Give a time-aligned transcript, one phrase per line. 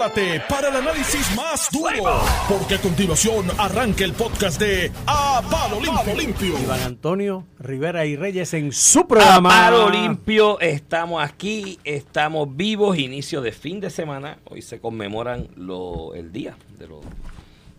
[0.00, 5.78] prepárate para el análisis más duro, porque a continuación arranca el podcast de A Palo
[6.16, 6.58] Limpio.
[6.58, 9.50] Iván Antonio Rivera y Reyes en su programa.
[9.50, 14.38] A Palo Limpio, estamos aquí, estamos vivos, inicio de fin de semana.
[14.44, 17.04] Hoy se conmemoran lo, el día de los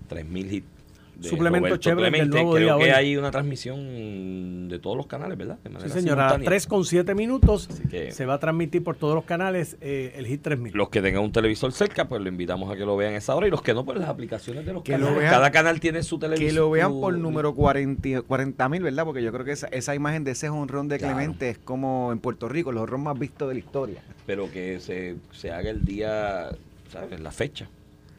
[0.09, 0.80] 3.000 hits
[1.21, 2.35] de Suplemento Roberto chévere del Clemente.
[2.38, 2.97] nuevo Creo día que hoy.
[2.97, 5.57] hay una transmisión de todos los canales, ¿verdad?
[5.63, 6.49] De Sí, manera señora, a las simultánea.
[6.49, 10.25] 3 con 7 minutos que- se va a transmitir por todos los canales eh, el
[10.27, 10.73] Hit 3000.
[10.73, 13.35] Los que tengan un televisor cerca, pues lo invitamos a que lo vean a esa
[13.35, 13.48] hora.
[13.48, 15.20] Y los que no, pues las aplicaciones de los Que lo canales.
[15.20, 16.48] vean- Cada canal tiene su televisor.
[16.48, 19.05] Que lo vean por número 40 mil, ¿verdad?
[19.05, 21.15] Porque yo creo que esa, esa imagen de ese honrón de Claro.
[21.15, 24.01] Clemente es como en Puerto Rico, el honrón más visto de la historia.
[24.26, 26.49] Pero que se, se haga el día,
[26.91, 27.20] ¿sabes?
[27.20, 27.67] La fecha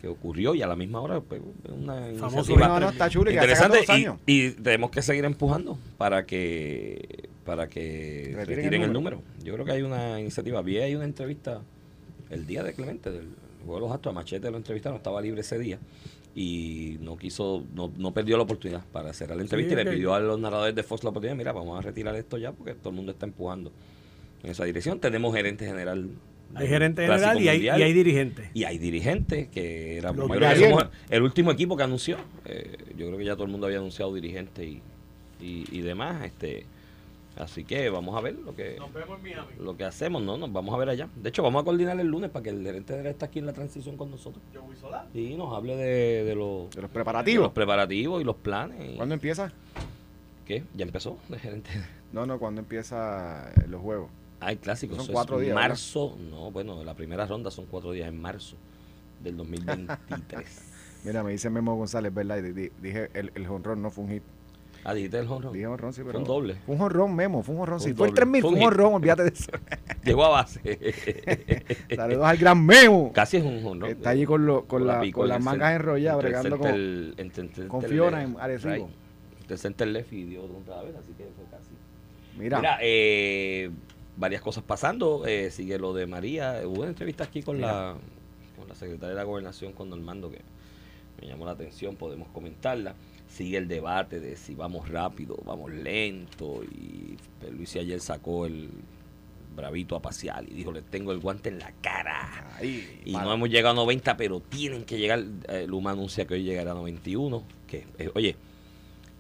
[0.03, 1.41] que ocurrió y a la misma hora, pues,
[1.73, 3.87] una iniciativa No, no, está chulo que interesante.
[4.27, 9.23] Y, tenemos que seguir empujando para que para que Retiren retiren, el el, número.
[9.45, 10.61] Yo creo que hay una iniciativa.
[10.61, 11.61] Vi ahí una entrevista
[12.31, 13.29] el día de Clemente, del
[13.65, 15.79] Juego de los Astros, a Machete lo entrevistaron, estaba libre ese día
[16.35, 20.15] y no quiso, no, no perdió la oportunidad para hacer la entrevista y le pidió
[20.15, 22.89] a los narradores de Fox la oportunidad, mira, vamos a retirar esto ya porque todo
[22.89, 23.71] el mundo está empujando
[24.43, 24.99] en esa dirección.
[24.99, 26.09] Tenemos gerente general.
[26.55, 28.51] Hay gerente general y hay, y hay dirigentes.
[28.55, 30.13] Y hay dirigentes que era
[31.11, 32.17] el último equipo que anunció.
[32.45, 34.81] Eh, yo creo que ya todo el mundo había anunciado dirigentes y,
[35.41, 36.25] y, y demás.
[36.25, 36.67] Este,
[37.39, 38.77] así que vamos a ver lo que
[39.59, 40.37] lo que hacemos, ¿no?
[40.37, 41.09] Nos vamos a ver allá.
[41.17, 43.47] De hecho, vamos a coordinar el lunes para que el gerente general esté aquí en
[43.47, 44.43] la transición con nosotros.
[45.15, 47.45] Y nos hable de, de, los, De los de preparativos.
[47.45, 48.93] los preparativos y los planes.
[48.93, 49.51] y- ¿Cuándo empieza?
[50.47, 50.65] ¿Qué?
[50.75, 51.71] ¿Ya empezó de gerente?
[52.13, 54.11] No, no, ¿cuándo empieza los juegos?
[54.45, 54.97] Ah, el clásico.
[54.97, 55.69] Son cuatro días, ¿verdad?
[55.71, 58.57] Marzo, no, bueno, la primera ronda son cuatro días en marzo
[59.23, 60.63] del 2023.
[61.05, 62.39] Mira, me dice Memo González, ¿verdad?
[62.39, 64.23] Y di- di- dije, el, el honrón no fue un hit.
[64.85, 65.53] ah, dijiste el honrón.
[65.53, 66.13] Dije honrón, sí, pero...
[66.13, 66.55] Fue un doble.
[66.67, 67.81] Fue un honrón, Memo, fue un honrón.
[67.81, 68.21] Sí, fue el doble.
[68.21, 69.51] 3000, Fue un honrón, olvídate de eso.
[70.05, 70.61] Llegó a base.
[71.97, 73.13] Saludos al gran Memo.
[73.13, 73.91] Casi es un honrón.
[73.91, 76.75] Está allí con, lo- con, la, pico con en las mangas enrolladas, entre bregando con...
[77.19, 78.73] entre el con left, Fiona en Arecibo.
[78.75, 78.87] right.
[79.41, 81.71] Entre el center left y dio otra vez, así que fue casi.
[82.39, 83.71] Mira, Mira, eh,
[84.17, 85.25] varias cosas pasando.
[85.27, 86.61] eh, sigue lo de María.
[86.65, 87.97] Hubo una entrevista aquí con la,
[88.59, 90.41] con la secretaria de la Gobernación, con Normando, que
[91.21, 91.97] me llamó la atención.
[91.97, 92.95] Podemos comentarla.
[93.29, 96.63] Sigue el debate de si vamos rápido, vamos lento.
[96.65, 97.17] Y
[97.51, 98.69] Luis ayer sacó el
[99.57, 102.29] bravito a pasear y dijo: Le tengo el guante en la cara.
[102.63, 103.29] Y mano.
[103.29, 105.25] no hemos llegado a 90, pero tienen que llegar.
[105.49, 107.43] eh, Luma anuncia que hoy llegará a 91.
[107.67, 108.37] Que, eh, oye,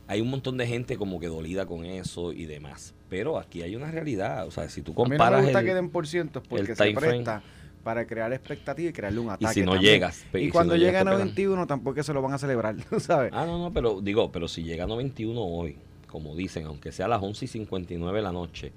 [0.08, 2.94] hay un montón de gente como que dolida con eso y demás.
[3.12, 4.46] Pero aquí hay una realidad.
[4.46, 5.42] O sea, si tú A mí no me comparas.
[5.42, 6.94] gusta el- que den por cientos porque se frame.
[6.94, 7.42] presta
[7.84, 9.52] para crear expectativa y crearle un ataque.
[9.52, 9.92] si no también.
[9.94, 11.18] llegas, y Y si cuando no llega a llegas, te pegan.
[11.28, 13.30] 91 tampoco se lo van a celebrar, ¿tú ¿sabes?
[13.34, 17.04] Ah, no, no, pero digo, pero si llega a 91 hoy, como dicen, aunque sea
[17.04, 18.72] a las 11 y 59 de la noche,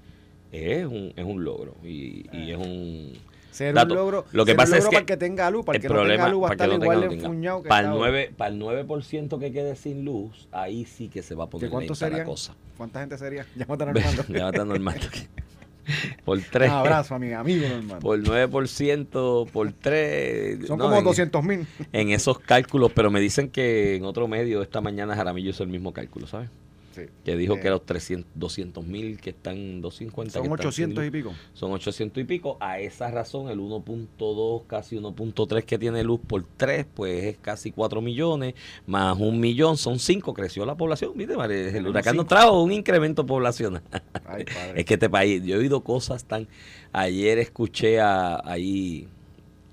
[0.52, 1.76] es un, es un logro.
[1.82, 3.12] Y, y es un.
[3.56, 3.94] Ser dato.
[3.94, 5.64] un logro, Lo que ser un pasa es logro que para el que tenga luz,
[5.64, 7.80] para el que no tenga luz va a estar no igual no enfuñado que para
[7.80, 8.10] el está ahora.
[8.10, 11.50] 9, para el 9% que quede sin luz, ahí sí que se va a ¿Que
[11.52, 12.54] poner cuántos lenta la cosa.
[12.76, 13.46] ¿Cuánta gente sería?
[13.56, 14.24] Llámate a Normando.
[14.28, 15.00] ya está normal.
[16.24, 16.70] por Un 3.
[16.70, 18.00] abrazo a mi amigo Normando.
[18.00, 20.66] Por 9%, por 3.
[20.66, 21.66] Son como 200 mil.
[21.92, 25.68] En esos cálculos, pero me dicen que en otro medio esta mañana Jaramillo hizo el
[25.70, 26.50] mismo cálculo, ¿sabes?
[26.96, 27.02] Sí.
[27.24, 30.32] Que dijo Eh, que los 300, 200 mil que están 250.
[30.32, 31.34] Son que están sin 800 y pico.
[31.52, 32.56] Son 800 y pico.
[32.58, 37.70] A esa razón, el 1.2, casi 1.3 que tiene luz por 3, pues es casi
[37.70, 38.54] 4 millones.
[38.86, 40.32] Más un millón, son 5.
[40.32, 41.12] Creció la población.
[41.14, 41.68] ¿Viste, María?
[41.68, 43.82] El huracán nos trajo un incremento poblacional.
[44.26, 44.46] Ay.
[44.74, 46.48] Es que este país, yo he oído cosas tan.
[46.92, 49.06] Ayer escuché a ahí,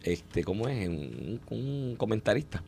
[0.03, 0.89] este, ¿cómo es?
[0.89, 2.61] Un, un comentarista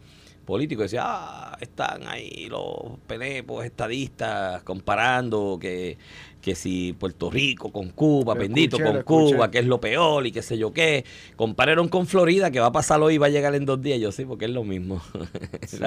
[0.45, 5.97] político decía, ah, están ahí los penepos, estadistas, comparando que,
[6.45, 9.33] que si Puerto Rico con Cuba, Lo bendito escuché, con escuché.
[9.35, 11.03] Cuba, que es lo peor y qué sé yo qué.
[11.35, 14.00] Compararon con Florida, que va a pasar hoy y va a llegar en dos días.
[14.00, 15.01] Yo sí, porque es lo mismo.
[15.66, 15.79] Sí.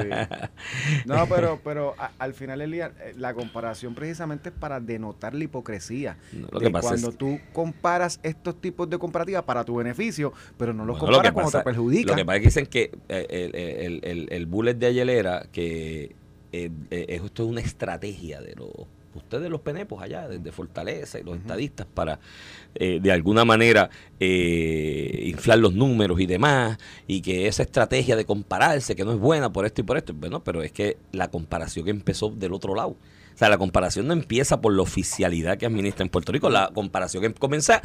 [1.06, 5.44] No, pero, pero a- al final, Elías, eh, la comparación precisamente es para denotar la
[5.44, 6.16] hipocresía.
[6.32, 9.76] No, lo de que pasa cuando es- tú comparas estos tipos de comparativas para tu
[9.76, 12.10] beneficio, pero no los Bueno, lo comparas cuando pasa- te perjudica.
[12.10, 15.08] Lo que pasa es que dicen que eh, el, el, el, el bullet de ayer
[15.08, 16.16] era que
[16.52, 18.70] eh, eh, esto es una estrategia de los
[19.14, 22.18] ustedes los penepos allá desde Fortaleza y los estadistas para
[22.74, 23.90] eh, de alguna manera
[24.20, 29.18] eh, inflar los números y demás y que esa estrategia de compararse que no es
[29.18, 32.74] buena por esto y por esto bueno pero es que la comparación empezó del otro
[32.74, 32.90] lado.
[32.90, 36.70] O sea la comparación no empieza por la oficialidad que administra en Puerto Rico la
[36.74, 37.82] comparación em- comienza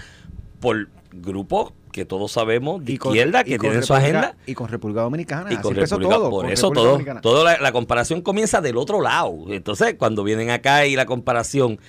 [0.59, 5.01] por grupos que todos sabemos de con- izquierda que tienen su agenda Y con República
[5.03, 5.53] Dominicana.
[5.53, 6.29] y con República- todo.
[6.29, 7.21] por con eso República todo, Dominicana.
[7.21, 9.45] todo la, la comparación comienza del otro lado.
[9.47, 11.79] Entonces, cuando vienen acá y la comparación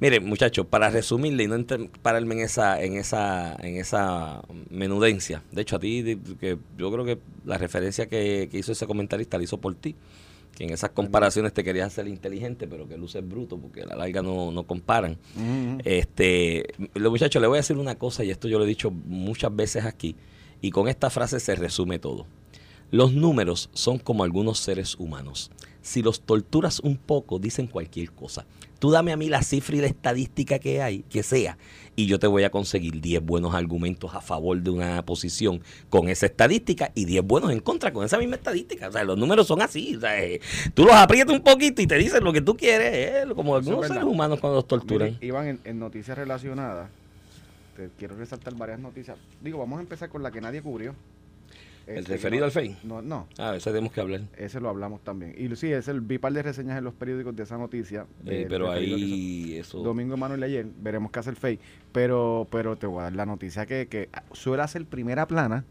[0.00, 1.56] Mire, muchachos, para resumirle y no
[2.02, 5.42] pararme en esa, en esa, en esa menudencia.
[5.52, 9.38] De hecho, a ti, que yo creo que la referencia que, que hizo ese comentarista
[9.38, 9.94] la hizo por ti.
[10.56, 13.96] Que en esas comparaciones te querías hacer inteligente, pero que luces bruto, porque a la
[13.96, 15.18] larga no, no comparan.
[15.84, 16.64] Este,
[16.94, 19.54] los muchachos, le voy a decir una cosa, y esto yo lo he dicho muchas
[19.54, 20.14] veces aquí,
[20.60, 22.26] y con esta frase se resume todo.
[22.90, 25.50] Los números son como algunos seres humanos.
[25.82, 28.46] Si los torturas un poco, dicen cualquier cosa.
[28.78, 31.58] Tú dame a mí la cifra y la estadística que hay, que sea,
[31.96, 36.08] y yo te voy a conseguir 10 buenos argumentos a favor de una posición con
[36.08, 38.88] esa estadística y 10 buenos en contra con esa misma estadística.
[38.88, 39.96] O sea, los números son así.
[39.96, 40.16] o sea,
[40.74, 43.86] tú los aprietas un poquito y te dicen lo que tú quieres, eh, como algunos
[43.86, 45.12] seres humanos cuando los torturan.
[45.14, 46.88] Mire, Iván, en, en noticias relacionadas,
[47.76, 49.16] te quiero resaltar varias noticias.
[49.40, 50.94] Digo, vamos a empezar con la que nadie cubrió.
[51.86, 52.76] ¿El Este, referido al FEI?
[52.84, 54.22] No, no, Ah, eso tenemos que hablar.
[54.36, 55.34] ese lo hablamos también.
[55.36, 58.06] Y sí, es el vi par de reseñas en los periódicos de esa noticia.
[58.26, 59.78] Eh, pero ahí eso...
[59.80, 61.58] Domingo Manuel ayer, veremos qué hace el FEI.
[61.92, 65.64] Pero, pero te voy a dar la noticia que, que suele hacer primera plana,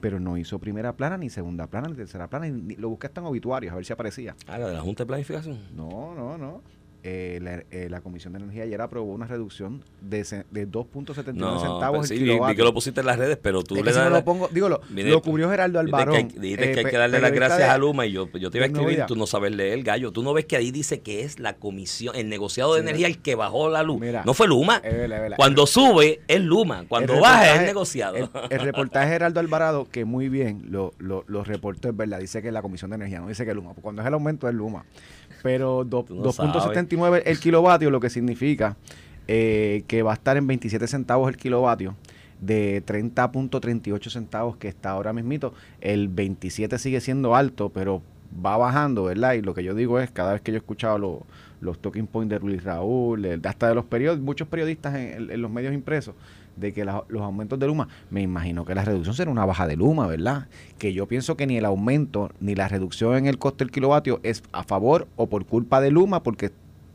[0.00, 3.20] pero no hizo primera plana, ni segunda plana, ni tercera plana, ni, lo busqué hasta
[3.20, 4.34] en obituarios, a ver si aparecía.
[4.46, 5.58] Ah, la de la Junta de Planificación.
[5.76, 6.62] No, no, no.
[7.10, 10.18] Eh, la, eh, la Comisión de Energía ayer aprobó una reducción de,
[10.50, 12.56] de 2.79 No, centavos pues el sí, vi, vi kilovatio.
[12.56, 14.12] que lo pusiste en las redes, pero tú Es le que si das...
[14.12, 16.28] lo pongo, digo, lo, Mire, lo cubrió Geraldo Dijiste Albarón.
[16.28, 18.50] que, dijiste eh, que hay que darle las gracias de- a Luma y yo, yo
[18.50, 20.12] te iba a escribir, tú no sabes leer, gallo.
[20.12, 23.06] Tú no ves que ahí dice que es la comisión, el negociado de Sí, energía
[23.06, 24.00] el que bajó la luz.
[24.00, 24.82] Mira, no fue Luma.
[24.84, 25.36] es verdad, es verdad.
[25.38, 28.16] Cuando sube es Luma, cuando El baja es el negociado.
[28.16, 32.18] El, el reportaje de Geraldo Alvarado, que muy bien lo, lo, lo reportó, es verdad,
[32.18, 33.72] dice que es la Comisión de Energía, no dice que es Luma.
[33.80, 34.84] Cuando es el aumento es Luma.
[35.42, 38.76] Pero do- no 2.79 el kilovatio, lo que significa
[39.26, 41.94] eh, que va a estar en 27 centavos el kilovatio
[42.40, 45.52] de 30.38 centavos que está ahora mismito.
[45.80, 48.02] El 27 sigue siendo alto, pero
[48.44, 49.34] va bajando, ¿verdad?
[49.34, 51.22] Y lo que yo digo es, cada vez que yo he escuchado lo-
[51.60, 55.42] los talking points de Luis Raúl, de- hasta de los periodistas, muchos periodistas en, en-
[55.42, 56.14] los medios impresos,
[56.56, 59.76] de que los aumentos de Luma, me imagino que la reducción será una baja de
[59.76, 60.48] Luma, ¿verdad?
[60.78, 64.18] Que yo pienso que ni el aumento ni la reducción en el coste del kilovatio
[64.24, 66.50] es a favor o por culpa de Luma, porque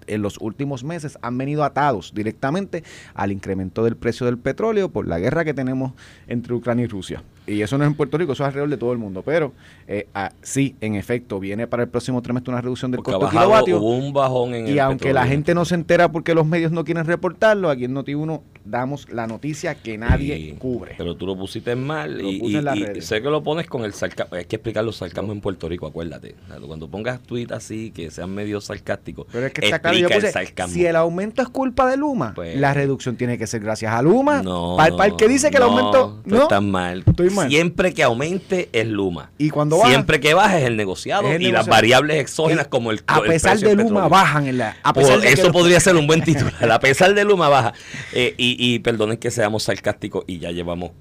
[0.05, 2.83] en los últimos meses han venido atados directamente
[3.13, 5.93] al incremento del precio del petróleo por la guerra que tenemos
[6.27, 7.23] entre Ucrania y Rusia.
[7.45, 9.21] Y eso no es en Puerto Rico, eso es alrededor de todo el mundo.
[9.25, 9.53] Pero
[9.87, 13.29] eh, ah, sí, en efecto, viene para el próximo trimestre una reducción del Porque costo
[13.29, 13.77] kilovatio.
[13.79, 16.71] hubo un bajón en Y el aunque la gente no se entera porque los medios
[16.71, 20.93] no quieren reportarlo, aquí en Noti1 damos la noticia que nadie cubre.
[20.97, 23.67] Pero tú lo pusiste mal Lo y, puse y- en y sé que lo pones
[23.67, 24.37] con el sarcasmo.
[24.37, 26.35] Hay que explicar los sarcasmos en Puerto Rico, acuérdate.
[26.65, 30.31] Cuando pongas tweets así que sean medio sarcásticos, Pero es que está claro, yo puse,
[30.39, 33.91] el si el aumento es culpa de Luma, Pues- la reducción tiene que ser gracias
[33.93, 34.41] a Luma.
[34.41, 37.03] No, para, el que dice que el aumento no, estás mal.
[37.05, 39.31] Estoy Siempre que aumente es Luma.
[39.37, 42.67] y cuando baja, Siempre que baje es el negociado Es el y las variables exógenas
[42.67, 44.09] como el a el pesar precio de Luma petróleo.
[44.09, 46.71] bajan en la a pesar Por- de que eso los- podría ser un buen titular.
[46.71, 47.73] A pesar de Luma baja.
[48.13, 50.91] Eh, y, y perdonen que seamos sarcásticos y ya llevamos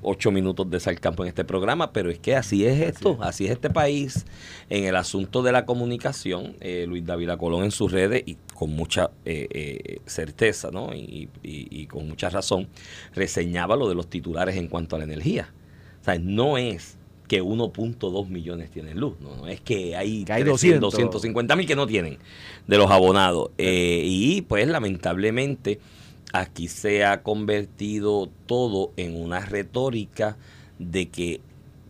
[0.00, 3.50] ocho minutos de sarcasmo en este programa, pero es que así es esto, así es
[3.50, 4.24] este país.
[4.70, 8.70] En el asunto de la comunicación, eh, Luis David Colón en sus redes y con
[8.70, 10.94] mucha eh, eh, certeza ¿no?
[10.94, 12.68] y, y- y con mucha razón
[13.12, 15.52] reseñaba lo de los titulares en cuanto a la energía.
[16.12, 16.96] Sea, no es
[17.26, 21.12] que 1.2 millones tienen luz, no, no es que hay, Que hay 300, 200.
[21.12, 22.18] 250 mil que no tienen
[22.66, 23.50] de los abonados.
[23.58, 25.78] Eh, y pues lamentablemente
[26.32, 30.36] aquí se ha convertido todo en una retórica
[30.78, 31.40] de que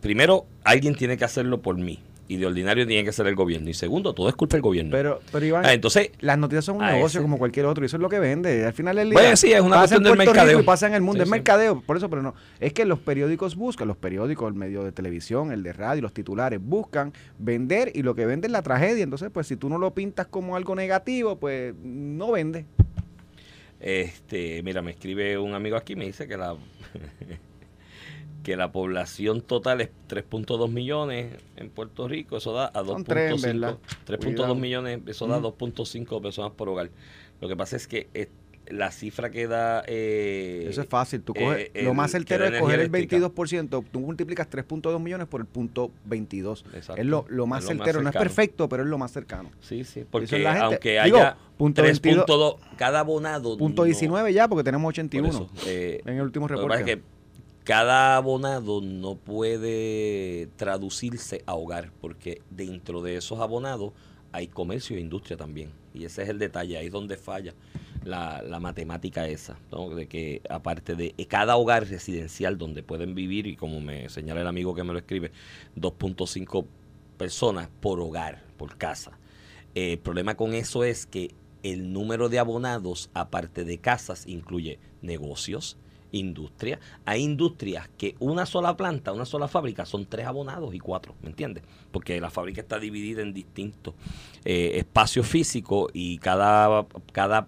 [0.01, 3.69] primero alguien tiene que hacerlo por mí y de ordinario tiene que ser el gobierno
[3.69, 4.91] y segundo todo es culpa del gobierno.
[4.91, 7.83] pero pero Iván, Ah, entonces las noticias son un a negocio ese- como cualquier otro
[7.83, 8.65] y eso es lo que vende.
[8.65, 9.19] Al final del día.
[9.19, 10.59] Bueno, sí, es una pasa cuestión en del mercadeo.
[10.59, 11.31] y pasa en el mundo, Sí, es sí.
[11.31, 12.35] mercadeo, por eso, pero no.
[12.59, 16.13] Es que los periódicos buscan, los periódicos, el medio de televisión, el de radio, los
[16.13, 19.03] titulares, buscan vender y lo que vende es la tragedia.
[19.03, 22.65] Entonces, pues si tú no lo pintas como algo negativo, pues no vende.
[23.79, 26.55] Este, mira, me escribe un amigo aquí, me dice que la
[28.43, 33.33] que la población total es 3.2 millones en Puerto Rico, eso da a Son tres,
[33.33, 33.77] 2.5 ¿verdad?
[34.07, 34.55] 3.2 Cuidado.
[34.55, 35.47] millones, eso da Ujú.
[35.57, 36.89] 2.5 personas por hogar.
[37.41, 38.29] Lo que pasa es que eh,
[38.67, 41.21] la cifra que da eh, Eso es fácil.
[41.21, 43.27] Tú eh, coges, el- lo más certero es coger el energía eléctrica.
[43.33, 46.65] 22%, tú multiplicas 3.2 millones por el punto 22.
[46.73, 47.01] Exacto.
[47.01, 49.11] Es lo, lo más Es lo más certero, no es perfecto, pero es lo más
[49.11, 49.49] cercano.
[49.59, 50.65] Sí, sí, porque es la gente.
[50.65, 54.89] aunque Digo, haya punto 22 3.2 cada abonado Punto no- 19 ya, porque tenemos por
[54.93, 57.01] 81 eso, eh, en el último reporte.
[57.63, 63.93] Cada abonado no puede traducirse a hogar, porque dentro de esos abonados
[64.31, 65.71] hay comercio e industria también.
[65.93, 67.53] Y ese es el detalle, ahí es donde falla
[68.03, 69.89] la, la matemática esa, ¿no?
[69.89, 74.47] de que aparte de cada hogar residencial donde pueden vivir, y como me señala el
[74.47, 75.31] amigo que me lo escribe,
[75.75, 76.65] 2.5
[77.17, 79.19] personas por hogar, por casa.
[79.75, 84.79] Eh, el problema con eso es que el número de abonados, aparte de casas, incluye
[85.01, 85.77] negocios,
[86.11, 86.79] industria.
[87.05, 91.29] Hay industrias que una sola planta, una sola fábrica, son tres abonados y cuatro, ¿me
[91.29, 91.63] entiendes?
[91.91, 93.93] Porque la fábrica está dividida en distintos
[94.45, 97.47] eh, espacios físicos y cada, cada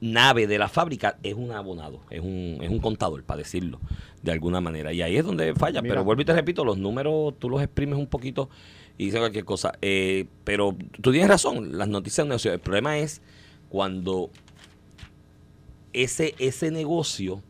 [0.00, 3.80] nave de la fábrica es un abonado, es un, es un contador, para decirlo
[4.22, 4.92] de alguna manera.
[4.92, 5.82] Y ahí es donde falla.
[5.82, 8.48] Pero vuelvo y te repito, los números tú los exprimes un poquito
[8.98, 9.72] y dices cualquier cosa.
[9.82, 12.52] Eh, pero tú tienes razón, las noticias de negocio.
[12.52, 13.22] El problema es
[13.68, 14.30] cuando
[15.92, 17.42] ese, ese negocio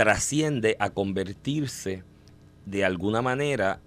[0.00, 2.04] trasciende a convertirse
[2.64, 3.82] de alguna manera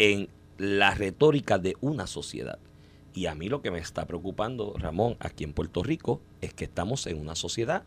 [0.00, 0.28] en
[0.58, 2.58] la retórica de una sociedad.
[3.14, 6.64] Y a mí lo que me está preocupando, Ramón, aquí en Puerto Rico, es que
[6.64, 7.84] estamos en una sociedad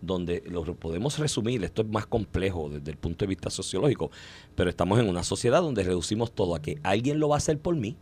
[0.00, 4.12] donde lo podemos resumir, esto es más complejo desde el punto de vista sociológico,
[4.54, 7.58] pero estamos en una sociedad donde reducimos todo a que alguien lo va a hacer
[7.58, 7.96] por mí,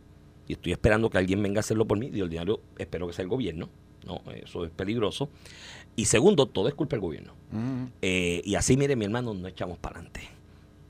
[0.47, 3.23] y estoy esperando que alguien venga a hacerlo por mí, y ordinario espero que sea
[3.23, 3.71] el gobierno,
[4.05, 5.29] no, eso es peligroso.
[5.95, 7.33] Y segundo, todo es culpa del gobierno.
[8.01, 10.21] Eh, y así, mire, mi hermano, no echamos para adelante.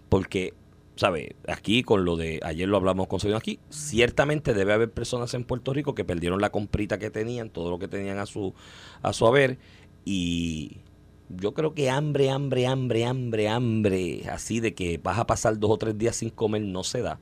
[0.09, 0.53] Porque,
[0.95, 1.35] ¿sabe?
[1.47, 5.43] Aquí con lo de, ayer lo hablamos con Sergio aquí, ciertamente debe haber personas en
[5.43, 8.53] Puerto Rico que perdieron la comprita que tenían, todo lo que tenían a su,
[9.03, 9.59] a su haber,
[10.05, 10.77] y
[11.29, 15.71] yo creo que hambre, hambre, hambre, hambre, hambre, así de que vas a pasar dos
[15.71, 17.19] o tres días sin comer, no se da.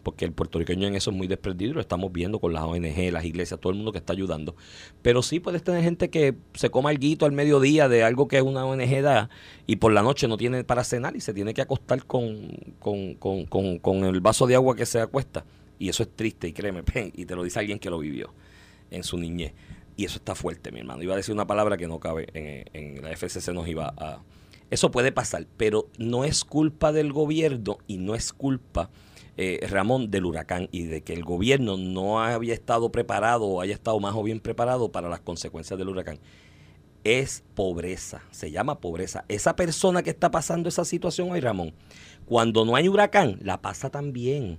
[0.00, 3.24] Porque el puertorriqueño en eso es muy desprendido, lo estamos viendo con las ONG, las
[3.24, 4.56] iglesias, todo el mundo que está ayudando.
[5.02, 8.64] Pero sí puedes tener gente que se coma algo al mediodía de algo que una
[8.64, 9.30] ONG da
[9.66, 13.14] y por la noche no tiene para cenar y se tiene que acostar con, con,
[13.14, 15.44] con, con, con el vaso de agua que se acuesta.
[15.78, 16.82] Y eso es triste, y créeme,
[17.14, 18.32] y te lo dice alguien que lo vivió
[18.90, 19.52] en su niñez.
[19.96, 21.02] Y eso está fuerte, mi hermano.
[21.02, 24.22] Iba a decir una palabra que no cabe en, la FCC, nos iba a...
[24.70, 28.90] Eso puede pasar, pero no es culpa del gobierno y no es culpa,
[29.40, 33.72] eh, Ramón, del huracán y de que el gobierno no había estado preparado o haya
[33.72, 36.18] estado más o bien preparado para las consecuencias del huracán.
[37.04, 39.24] Es pobreza, se llama pobreza.
[39.28, 41.72] Esa persona que está pasando esa situación hoy, Ramón,
[42.26, 44.58] cuando no hay huracán, la pasa también,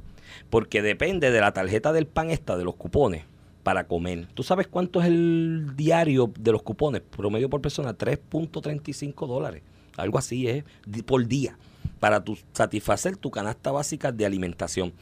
[0.49, 3.25] porque depende de la tarjeta del pan esta, de los cupones
[3.63, 4.29] para comer.
[4.33, 7.01] ¿Tú sabes cuánto es el diario de los cupones?
[7.01, 9.61] Promedio por persona, 3.35 dólares.
[9.97, 10.63] Algo así es
[11.05, 11.57] por día
[11.99, 14.93] para tu, satisfacer tu canasta básica de alimentación.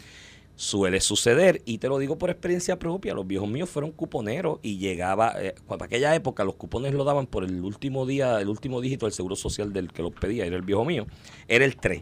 [0.56, 4.80] Suele suceder, y te lo digo por experiencia propia, los viejos míos fueron cuponeros y
[4.80, 8.82] llegaba, eh, para aquella época los cupones lo daban por el último día, el último
[8.82, 11.06] dígito del seguro social del que los pedía, era el viejo mío,
[11.48, 12.02] era el 3.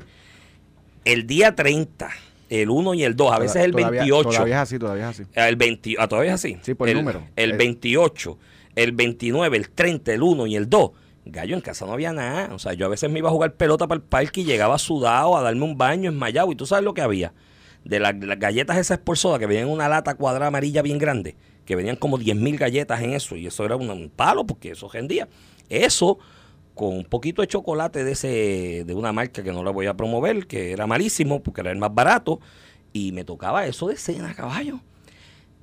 [1.03, 2.09] El día 30
[2.49, 4.29] el 1 y el 2, a veces el 28.
[4.29, 5.29] Todavía es así, todavía es así.
[5.33, 6.57] El 20, ah, todavía es así.
[6.61, 7.23] Sí, por el, número.
[7.35, 8.37] El 28,
[8.75, 10.91] el 29, el 30, el 1 y el 2.
[11.25, 12.53] Gallo, en casa no había nada.
[12.53, 14.77] O sea, yo a veces me iba a jugar pelota para el parque y llegaba
[14.77, 16.51] sudado a darme un baño enmayado.
[16.51, 17.33] ¿Y tú sabes lo que había?
[17.83, 21.35] De las galletas esas por soda que venían en una lata cuadrada amarilla bien grande,
[21.65, 23.35] que venían como 10 mil galletas en eso.
[23.35, 25.27] Y eso era un palo porque eso rendía.
[25.69, 26.19] Eso
[26.75, 29.95] con un poquito de chocolate de ese de una marca que no la voy a
[29.95, 32.39] promover, que era malísimo porque era el más barato
[32.93, 34.79] y me tocaba eso de cena, caballo.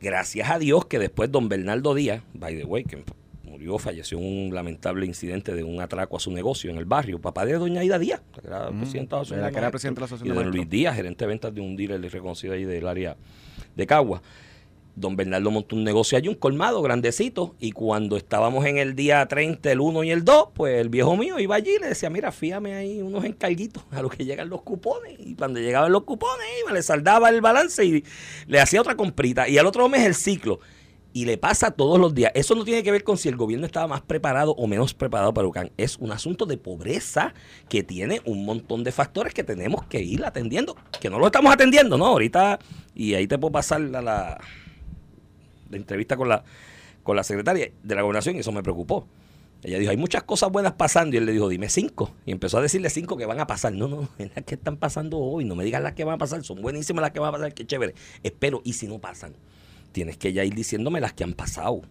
[0.01, 3.05] Gracias a Dios que después don Bernardo Díaz, by the way, que
[3.63, 7.21] murió, falleció en un lamentable incidente de un atraco a su negocio en el barrio,
[7.21, 10.97] papá de doña Ida Díaz, que era, presidenta, de la, asociación y de Luis Díaz,
[10.97, 13.17] gerente de ventas de un dealer reconocido ahí del área
[13.77, 14.23] de Cagua.
[14.95, 19.25] Don Bernardo montó un negocio allí, un colmado grandecito, y cuando estábamos en el día
[19.27, 22.11] 30, el 1 y el 2, pues el viejo mío iba allí y le decía,
[22.11, 26.03] mira, fíjame ahí unos encarguitos a los que llegan los cupones, y cuando llegaban los
[26.03, 28.05] cupones iba, le saldaba el balance y
[28.47, 30.61] le hacía otra comprita, y al otro mes el ciclo.
[31.15, 32.33] Y le pasa todos los días.
[32.35, 35.35] Eso no tiene que ver con si el gobierno estaba más preparado o menos preparado
[35.35, 35.71] para Ucán.
[35.77, 37.35] Es un asunto de pobreza
[37.69, 40.75] que tiene un montón de factores que tenemos que ir atendiendo.
[41.01, 42.07] Que no lo estamos atendiendo, ¿no?
[42.07, 42.59] Ahorita,
[42.95, 44.41] y ahí te puedo pasar la,
[45.69, 46.45] de entrevista con la,
[47.03, 49.07] con la secretaria de la gobernación y eso me preocupó.
[49.65, 51.15] Ella dijo, hay muchas cosas buenas pasando.
[51.15, 52.11] Y él le dijo, dime cinco.
[52.27, 53.73] Y empezó a decirle cinco que van a pasar.
[53.73, 55.45] No, no, es las que están pasando hoy.
[55.45, 56.43] No me digas las que van a pasar.
[56.43, 57.55] Son buenísimas las que van a pasar.
[57.55, 57.95] Qué chévere.
[58.23, 58.61] Espero.
[58.65, 59.35] ¿Y si no pasan?
[59.93, 61.83] Tienes que ya ir diciéndome las que han pasado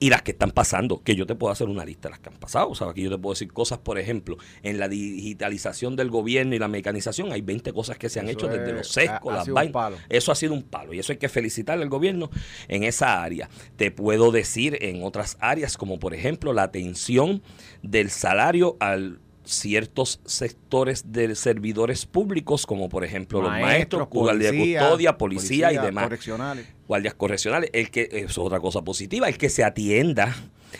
[0.00, 2.30] y las que están pasando, que yo te puedo hacer una lista de las que
[2.30, 2.70] han pasado.
[2.70, 6.54] O sea, aquí yo te puedo decir cosas, por ejemplo, en la digitalización del gobierno
[6.54, 9.94] y la mecanización, hay 20 cosas que se han hecho desde los sescos, las vainas.
[10.08, 12.30] Eso ha sido un palo y eso hay que felicitar al gobierno
[12.68, 13.48] en esa área.
[13.76, 17.42] Te puedo decir en otras áreas, como por ejemplo la atención
[17.82, 24.58] del salario al ciertos sectores de servidores públicos, como por ejemplo los maestros, guardias de
[24.58, 26.04] custodia, policía, y demás.
[26.04, 26.66] Correccionales.
[26.86, 27.70] Guardias correccionales.
[27.72, 30.34] El que, eso es otra cosa positiva, el que se atienda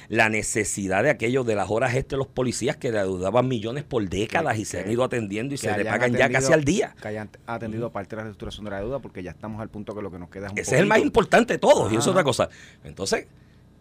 [0.09, 3.85] la necesidad de aquellos de las horas extras de los policías que le ayudaban millones
[3.85, 6.95] por décadas y se han ido atendiendo y se le pagan ya casi al día.
[7.00, 9.95] Que hayan atendido parte de la reestructuración de la deuda porque ya estamos al punto
[9.95, 11.97] que lo que nos queda es un Ese es el más importante de todos y
[11.97, 12.49] eso es otra cosa.
[12.85, 13.26] Entonces,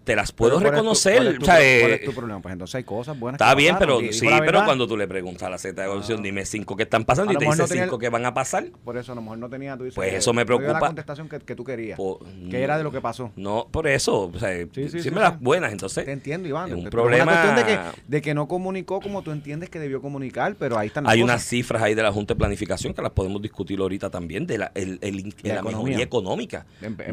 [0.03, 1.15] te las puedo Pero ¿cuál es tu- reconocer.
[1.17, 2.41] ¿cuál es tu, o sea, cuál eh, es tu problema?
[2.41, 5.07] Pues entonces hay cosas buenas Está que bien, pasaron, pero sí, pero cuando tú le
[5.07, 6.23] preguntas a la Z de evolución, Ah.
[6.23, 8.65] dime cinco que están pasando y te dice no cinco el- que van a pasar.
[8.83, 10.63] Por eso a lo mejor no tenía, tú dices, Pues eso me no dio la
[10.65, 10.87] preocupa.
[10.87, 11.97] contestación que, que tú querías.
[11.97, 13.31] Po- que era de lo que pasó.
[13.35, 15.37] No, por eso, o sea, Sí, sí, siempre sí, las sí.
[15.41, 16.03] buenas, entonces.
[16.05, 16.69] Te entiendo, Iván.
[16.69, 20.01] es un problema- cuestión de que, de que no comunicó como tú entiendes que debió
[20.01, 21.33] comunicar, pero ahí están las Hay cosas.
[21.35, 24.57] unas cifras ahí de la Junta de Planificación que las podemos discutir ahorita también, de
[24.57, 26.65] la, el, el- de La la, mejoría económica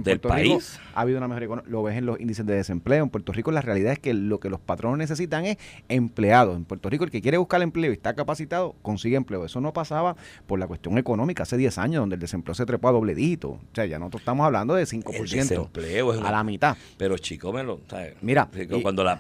[0.03, 0.81] del país.
[0.95, 1.71] ha habido una mejora económica.
[1.71, 2.78] Lo ves en los índices de desempleo.
[2.87, 5.59] En Puerto Rico la realidad es que lo que los patronos necesitan es
[5.89, 6.57] empleados.
[6.57, 9.45] En Puerto Rico el que quiere buscar empleo y está capacitado consigue empleo.
[9.45, 10.17] Eso no pasaba
[10.47, 13.51] por la cuestión económica hace 10 años donde el desempleo se trepó a doble dígito.
[13.51, 16.77] O sea, ya nosotros estamos hablando de 5% El desempleo es a la mitad.
[16.97, 18.15] Pero chico, me lo, ¿sabes?
[18.23, 19.19] Mira, Chico, y- cuando la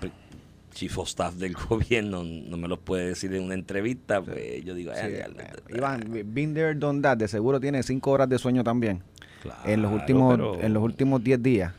[0.73, 4.75] chief of staff del gobierno no me los puede decir en una entrevista, pues yo
[4.75, 7.17] digo, Sí, "Ay, eh, Iván, been there, done that.
[7.17, 9.03] De seguro tiene 5 horas de sueño también
[9.65, 11.73] en los claro, últimos pero- en los últimos 10 días.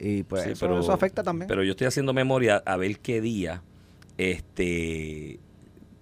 [0.00, 1.46] Y pues Sí, eso, pero- eso afecta también.
[1.46, 3.62] Pero yo estoy haciendo memoria a ver qué día,
[4.16, 5.38] este,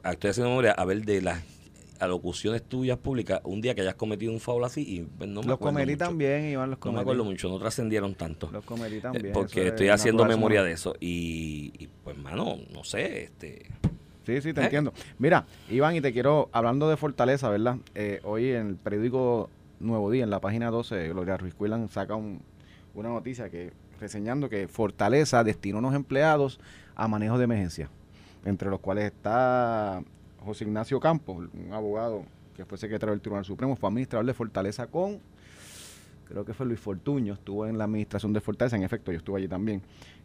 [0.04, 1.42] estoy haciendo memoria a ver de las
[1.98, 5.48] alocuciones tuyas públicas, un día que hayas cometido un foul así y pues, no me
[5.48, 6.04] los acuerdo cometí mucho.
[6.04, 6.94] también, Iván, los No cometí.
[6.96, 8.48] me acuerdo mucho, no trascendieron tanto.
[8.52, 9.32] Los cometí Eh, también.
[9.32, 10.94] porque estoy es haciendo memoria de eso.
[11.00, 13.66] Y, y, pues, mano, no sé, este.
[14.24, 14.64] Sí, sí, te ¿Eh?
[14.64, 14.92] entiendo.
[15.18, 17.78] Mira, Iván, y te quiero, hablando de Fortaleza, ¿verdad?
[17.96, 19.50] Eh, hoy en el periódico
[19.80, 22.40] Nuevo Día, en la página 12, Gloria Ruiz Cuilan saca un-
[22.94, 26.60] una noticia que reseñando que Fortaleza destinó unos empleados
[26.94, 27.88] a manejo de emergencia,
[28.44, 30.02] entre los cuales está
[30.44, 32.24] José Ignacio Campos, un abogado
[32.56, 35.20] que fue secretario del Tribunal Supremo, fue administrador de Fortaleza con,
[36.28, 39.38] creo que fue Luis Fortuño, estuvo en la administración de Fortaleza, en efecto, yo estuve
[39.38, 39.82] allí también.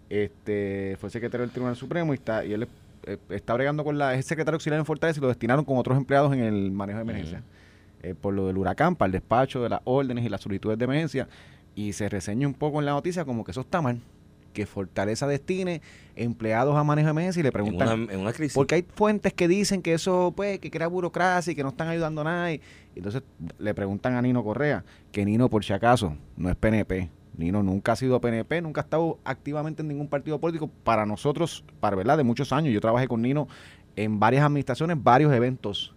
[0.10, 2.68] Este, fue secretario del Tribunal Supremo y está, y él
[3.06, 5.98] eh, está bregando con la, es secretario auxiliar en Fortaleza y lo destinaron con otros
[5.98, 7.44] empleados en el manejo de emergencia.
[8.04, 10.84] Eh, por lo del huracán, para el despacho de las órdenes y las solicitudes de
[10.84, 11.28] emergencia.
[11.76, 14.00] Y se reseña un poco en la noticia como que eso está mal.
[14.54, 15.82] Que Fortaleza destine
[16.16, 18.02] empleados a manejo de emergencia y le En preguntan.
[18.02, 18.54] una, en una crisis.
[18.54, 21.88] Porque hay fuentes que dicen que eso, pues, que crea burocracia y que no están
[21.88, 22.62] ayudando a nadie.
[22.94, 23.24] Y entonces
[23.58, 27.10] le preguntan a Nino Correa, que Nino, por si acaso, no es PNP.
[27.36, 30.70] Nino nunca ha sido PNP, nunca ha estado activamente en ningún partido político.
[30.84, 33.48] Para nosotros, para verdad, de muchos años, yo trabajé con Nino
[33.96, 35.96] en varias administraciones, varios eventos,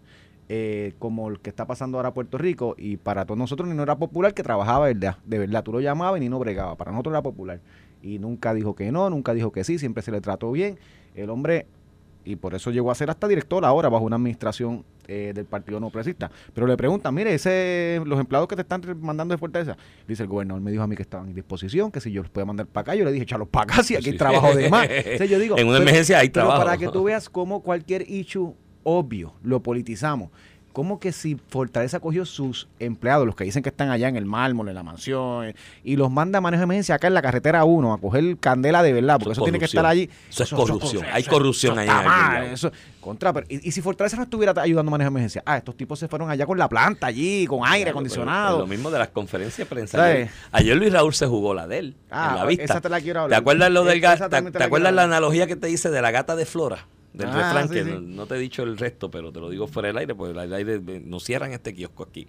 [0.49, 2.75] eh, como el que está pasando ahora Puerto Rico.
[2.79, 5.19] Y para todos nosotros, Nino era popular, que trabajaba de verdad.
[5.25, 6.77] De verdad, tú lo llamabas y Nino bregaba.
[6.77, 7.61] Para nosotros era popular.
[8.03, 10.79] Y nunca dijo que no, nunca dijo que sí, siempre se le trató bien.
[11.15, 11.67] El hombre
[12.25, 15.79] y por eso llegó a ser hasta director ahora bajo una administración eh, del Partido
[15.79, 16.29] No Progresista.
[16.53, 19.77] Pero le preguntan, mire, ese, los empleados que te están mandando de Fortaleza,
[20.09, 22.31] dice el gobernador, me dijo a mí que estaban en disposición, que si yo los
[22.33, 24.19] podía mandar para acá, yo le dije, echalos para acá, si aquí hay Sí.
[24.19, 24.89] trabajo de más.
[24.91, 26.65] Entonces yo digo, En una pero- emergencia hay pero trabajo.
[26.65, 28.55] para que tú veas cómo cualquier issue
[28.89, 30.31] obvio lo politizamos.
[30.73, 34.27] Como que si Fortaleza cogió sus empleados, los que dicen que están allá en el
[34.27, 37.65] mármol, en la mansión, y los manda a manejo de emergencia acá en la carretera
[37.65, 40.11] 1 a coger candela de verdad, porque Eso eso, es tiene que estar allí.
[40.29, 41.03] Eso es corrupción.
[41.11, 42.71] Hay corrupción en aquel mal, eso-
[43.01, 45.75] contra, pero, y, y si Fortaleza no estuviera ayudando a manejo de emergencia, ah, estos
[45.79, 48.57] tipos se fueron allá con la planta allí, con aire Claro, acondicionado.
[48.59, 50.05] pero Lo mismo de las conferencias de prensa.
[50.05, 51.97] Ayer, ayer Luis Raúl se jugó la de él.
[52.11, 52.65] Ah, en la vista.
[52.65, 53.41] esa te la quiero ¿Te hablar.
[53.41, 54.09] acuerdas lo del ¿Te,
[54.43, 56.85] te te acuerdas la analogía que te dice de la gata de Flora?
[57.17, 57.91] Del Ah, refrán, sí, que sí.
[57.91, 60.39] No, no te he dicho el resto, pero te lo digo fuera del aire, porque
[60.39, 62.27] el aire eh, nos cierran este kiosco aquí.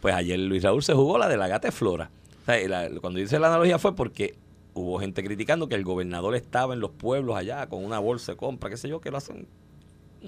[0.00, 2.10] Pues ayer Luis Raúl se jugó la de la gata de Flora.
[2.42, 4.36] O sea, y la- cuando dice la analogía fue porque
[4.74, 8.36] hubo gente criticando que el gobernador estaba en los pueblos allá con una bolsa de
[8.38, 9.46] compra, qué sé yo, que lo hacen.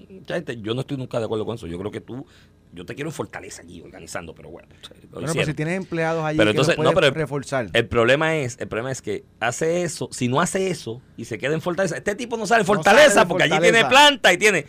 [0.08, 1.66] Mucha gente, yo no estoy nunca de acuerdo con eso.
[1.66, 2.24] Yo creo que tú,
[2.72, 4.68] yo te quiero en Fortaleza allí organizando, pero bueno.
[5.02, 7.68] lo Bueno, pero si tienes empleados allí Pero que entonces, no, pero- reforzar.
[7.72, 11.38] El problema es, el problema es que hace eso, si no hace eso y se
[11.38, 14.32] queda en Fortaleza, este tipo no sale en No Fortaleza sale porque allí tiene planta
[14.32, 14.66] y tiene.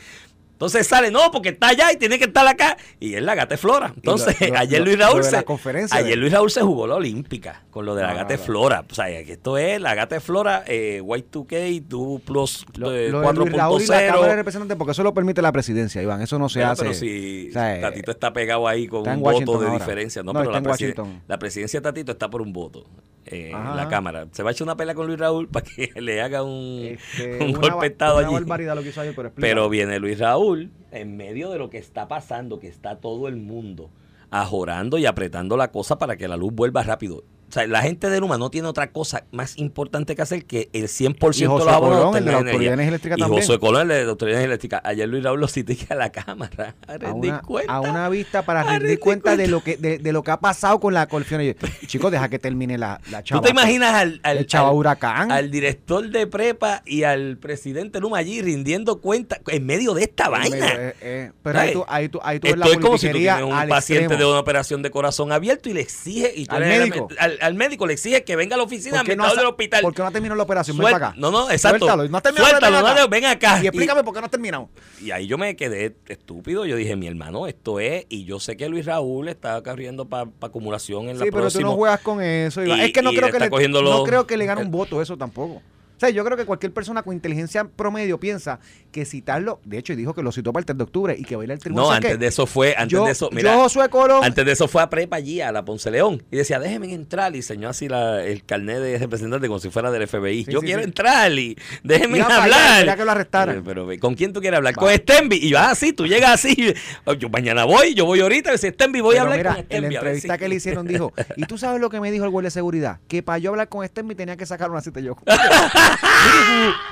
[0.61, 2.77] Entonces sale, no, porque está allá y tiene que estar acá.
[2.99, 3.91] Y es la gata Flora.
[3.95, 5.95] Entonces, lo- ayer Luis Raúl la se.
[5.97, 8.37] ayer Luis Raúl se jugó la olímpica con lo de la No, gata.
[8.37, 8.85] Flora.
[8.87, 13.09] O sea, que esto es la gata Flora, eh, Y2K, 2 Plus eh, lo de
[13.09, 14.35] Luis Raúl y la Cámara de 4.0.
[14.35, 16.21] Representantes, porque eso lo permite la presidencia, Iván.
[16.21, 16.81] Eso no se Pero, hace.
[16.83, 19.79] pero si o sea, eh, Tatito está pegado ahí con un voto de ahora.
[19.79, 20.21] diferencia.
[20.21, 21.23] No, No, pero la, Washington.
[21.27, 22.85] la presidencia de Tatito está por un voto
[23.25, 24.27] eh, en la Cámara.
[24.31, 27.43] Se va a echar una pelea con Luis Raúl para que le haga un, este,
[27.43, 28.31] un golpe estado allí.
[28.31, 29.47] barbaridad lo que hizo ayer, pero explica.
[29.47, 33.37] Pero viene Luis Raúl en medio de lo que está pasando, que está todo el
[33.37, 33.89] mundo
[34.31, 37.23] ajorando y apretando la cosa para que la luz vuelva rápido.
[37.51, 40.69] O sea, la gente de Luma no tiene otra cosa más importante que hacer que
[40.71, 43.21] el 100% Y de los abonados de la Autoridad Eléctrica Y.
[43.23, 44.81] José Colón, de la Autoridad Eléctrica.
[44.85, 46.75] Ayer Luis Raúl lo critica a la Cámara.
[46.87, 47.73] A una, cuenta.
[47.73, 50.39] a una vista para rendir rendir cuenta, de lo que de, de lo que ha
[50.39, 51.55] pasado con la yo,
[51.87, 53.41] Chicos, deja que termine la, la ¿Tú chava.
[53.41, 55.29] te imaginas al, al, chava huracán?
[55.29, 60.25] al director de prepa y al presidente Luma allí rindiendo cuenta en medio de esta
[60.27, 60.55] En vaina?
[60.55, 62.97] medio, eh, eh, pero ahí tú, ahí tú, ahí tú ves Esto la es como
[62.97, 64.23] si tú tienes un paciente extremo.
[64.23, 67.07] de una operación de corazón abierto y le exige y tú Al eres el- médico.
[67.19, 69.81] al, al médico, le exige que venga a la oficina ¿Por qué no del hospital.
[69.81, 70.77] ¿Por qué no ha terminado la operación?
[70.77, 71.15] Ven Suel- para acá.
[71.19, 71.79] No, no, exacto.
[71.79, 72.07] Suéltalo.
[72.09, 73.01] No has terminado, Suéltalo, ven acá.
[73.01, 73.63] no, ven acá.
[73.63, 74.69] Y explícame por qué no has terminado.
[75.01, 76.65] Y ahí yo me quedé estúpido.
[76.65, 78.05] Yo dije, mi hermano, esto es.
[78.09, 81.39] Y yo sé que Luis Raúl está corriendo para acumulación en la Sí, pero tú
[81.41, 81.63] próxima.
[81.69, 82.63] no juegas con eso.
[82.63, 82.79] Iván.
[82.79, 85.01] Y- es que no y creo que le, no creo que le gane un voto
[85.01, 85.61] eso tampoco.
[86.01, 88.59] Sea, yo creo que cualquier persona con inteligencia promedio piensa
[88.91, 91.23] que citarlo, de hecho, y dijo que lo citó para el 3 de octubre y
[91.23, 91.83] que va a ir al tribunal.
[91.85, 94.43] No, ¿Sabes antes de eso fue, antes yo, de eso, yo, mira, Josué Colón, antes
[94.43, 97.43] de eso fue a prepa allí, a la Ponce León, y decía, déjenme entrar, y
[97.43, 100.43] señaló así la- el carnet de representante como si fuera del FBI.
[100.45, 100.85] Sí, yo sí, quiero sí.
[100.85, 102.77] entrar y déjenme allá, hablar.
[102.79, 103.63] quería que lo arrestaran.
[103.63, 104.73] Pero, ¿con quién tú quieres hablar?
[104.75, 104.79] Va.
[104.81, 105.37] Con Stenby.
[105.37, 106.73] Y vas así, tú llegas así.
[107.05, 109.65] oh, Yo mañana voy, yo voy ahorita, si Stenby voy a hablar mira, con en
[109.65, 109.81] Stenby.
[109.81, 112.11] la a ver entrevista si- que le hicieron dijo, ¿y tú sabes lo que me
[112.11, 112.97] dijo el guardia de seguridad?
[113.07, 115.15] Que para yo hablar con Stenby tenía que sacar una cita yo.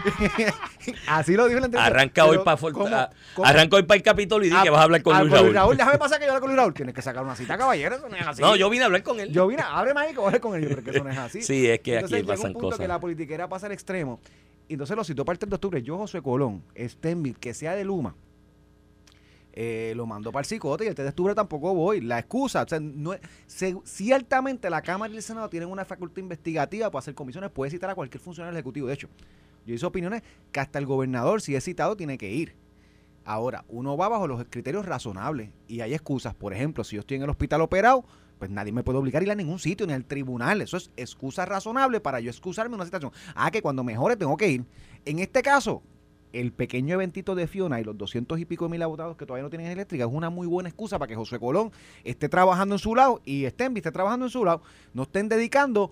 [1.08, 1.86] Así lo dijo en la entrevista.
[1.86, 2.72] Arranca hoy para ¿cómo-
[3.36, 3.48] cómo?
[3.48, 5.54] Arranca hoy para el Capitolio y di Ah, que vas a hablar con ah, Luis
[5.54, 5.78] Raúl.
[5.78, 6.74] Déjame pasar que yo hable con Luis Raúl.
[6.74, 7.96] Tienes que sacar una cita, caballero.
[7.96, 8.42] Eso no es así.
[8.42, 9.32] No, yo vine a hablar con él.
[9.32, 10.62] Yo vine, ábreme ahí que voy a hablar con él.
[10.64, 11.42] Yo creo que eso no es así.
[11.50, 12.80] Sí, es que entonces aquí llega pasan un punto cosas.
[12.80, 14.20] que la politiquera pasa al extremo.
[14.68, 15.82] Y entonces lo citó para el 3 de octubre.
[15.82, 18.16] Yo, Josué Colón, Stenville, que sea de Luma,
[19.62, 22.00] eh, lo mandó para el psicote y el 3 de octubre tampoco voy.
[22.00, 23.20] La excusa, o sea, no es-
[23.84, 27.90] ciertamente la Cámara y el Senado tienen una facultad investigativa para hacer comisiones, puede citar
[27.90, 28.88] a cualquier funcionario Ejecutivo.
[28.88, 29.10] De hecho,
[29.66, 32.56] yo hice opiniones que hasta el gobernador, si es citado, tiene que ir.
[33.26, 36.34] Ahora, uno va bajo los criterios razonables y hay excusas.
[36.34, 38.06] Por ejemplo, si yo estoy en el hospital operado,
[38.40, 40.62] pues nadie me puede obligar a ir a ningún sitio, ni al tribunal.
[40.62, 43.12] Eso es excusa razonable para yo excusarme una situación.
[43.36, 44.64] Ah, que cuando mejore tengo que ir.
[45.04, 45.84] En este caso,
[46.34, 49.50] el pequeño eventito de Fiona y los 200 y pico mil abogados que todavía no
[49.50, 51.72] tienen eléctrica es una muy buena excusa para que José Colón
[52.04, 54.62] esté trabajando en su lado y Stenby esté trabajando en su lado.
[54.94, 55.92] No estén dedicando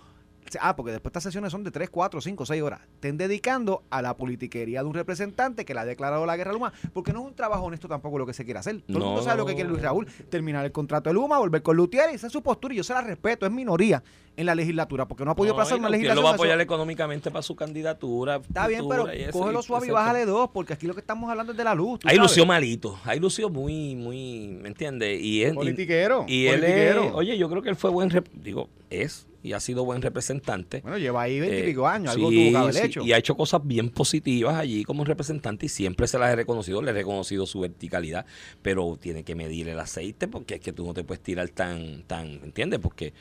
[0.62, 2.82] Ah, porque después estas sesiones son de 3, 4, 5, 6 horas.
[2.96, 6.54] Estén dedicando a la politiquería de un representante que le ha declarado la guerra a
[6.54, 8.82] Luma, porque no es un trabajo honesto tampoco lo que se quiere hacer.
[8.82, 9.24] Todo el mundo No.
[9.24, 12.16] sabe lo que quiere Luis Raúl, terminar el contrato de Luma, volver con Lutier, y
[12.16, 14.04] esa es su postura, y yo se la respeto, es minoría
[14.36, 16.22] en la legislatura, porque no ha podido No, pasar y una legislación.
[16.22, 18.36] lo va a apoyar económicamente para su candidatura.
[18.38, 21.58] Está bien, pero cógelo suave y bájale dos, porque aquí lo que estamos hablando es
[21.58, 22.00] de la luz.
[22.04, 22.18] sabes.
[22.20, 25.20] lució malito, ahí lució muy, muy, ¿me entiendes?
[25.22, 27.16] Y es, y- Politiquero, Y, él es, politiquero.
[27.16, 30.82] oye, yo creo que él fue buen, digo, es y ha sido buen representante.
[30.82, 33.02] Bueno, lleva ahí 20 y Eh, pico años, algo sí, tuvo que haber sí, hecho.
[33.04, 36.82] Y ha hecho cosas bien positivas allí como representante y siempre se las he reconocido,
[36.82, 38.26] le he reconocido su verticalidad,
[38.62, 42.04] pero tiene que medir el aceite porque es que tú no te puedes tirar tan,
[42.04, 42.80] tan, ¿entiendes?
[42.80, 43.14] Porque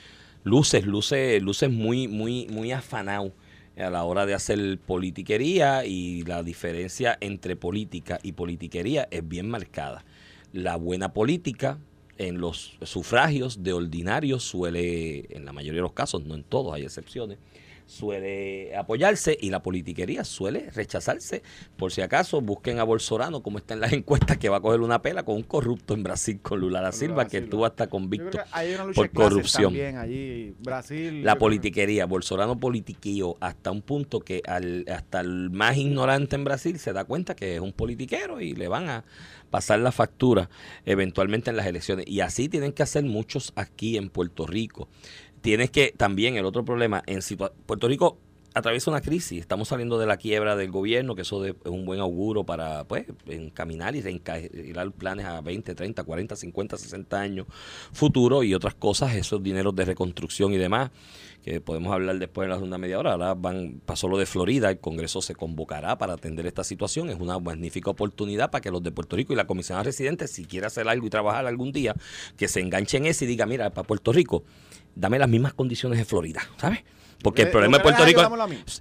[0.44, 3.33] luces, luces, luces muy, muy, muy afanado
[3.76, 9.50] a la hora de hacer politiquería y la diferencia entre política y politiquería es bien
[9.50, 10.05] marcada.
[10.52, 11.79] La buena política
[12.18, 16.74] en los sufragios de ordinario suele, en la mayoría de los casos, no en todos,
[16.74, 17.38] hay excepciones,
[17.87, 21.42] suele apoyarse y la politiquería suele rechazarse.
[21.77, 24.81] Por si acaso, busquen a Bolsonaro, como está en las encuestas, que va a coger
[24.81, 28.38] una pela con un corrupto en Brasil, con Lula da Silva, que estuvo hasta convicto
[28.94, 29.64] por corrupción.
[29.72, 31.22] También allí, Brasil.
[31.25, 36.37] La yo creo- politiquería, Bolsonaro politiqueó hasta un punto que al, hasta el más ignorante
[36.37, 39.05] en Brasil se da cuenta que es un politiquero y le van a
[39.51, 40.51] pasar la factura
[40.85, 42.07] eventualmente en las elecciones.
[42.09, 44.88] Y así tienen que hacer muchos aquí en Puerto Rico.
[45.40, 47.20] Tienes que también el otro problema en
[47.66, 48.18] Puerto Rico
[48.55, 49.38] atraviesa una crisis.
[49.38, 52.85] Estamos saliendo de la quiebra del gobierno, que eso de- es un buen auguro para
[52.85, 57.46] pues encaminar y reencarrilar planes a 20, 30, 40, 50, 60 años
[57.92, 60.90] futuro y otras cosas, esos dineros de reconstrucción y demás,
[61.47, 63.13] que podemos hablar después en la segunda media hora.
[63.13, 67.09] Ahora van, pasó lo de Florida, el Congreso se convocará para atender esta situación.
[67.09, 70.33] Es una magnífica oportunidad para que los de Puerto Rico y la Comisión de Residentes,
[70.33, 71.95] si quiere hacer algo y trabajar algún día,
[72.37, 74.43] que se enganchen en eso y diga, mira, para Puerto Rico,
[74.97, 76.81] dame las mismas condiciones de Florida, ¿sabes?
[77.27, 78.23] Porque el Eh, problema de Puerto Rico...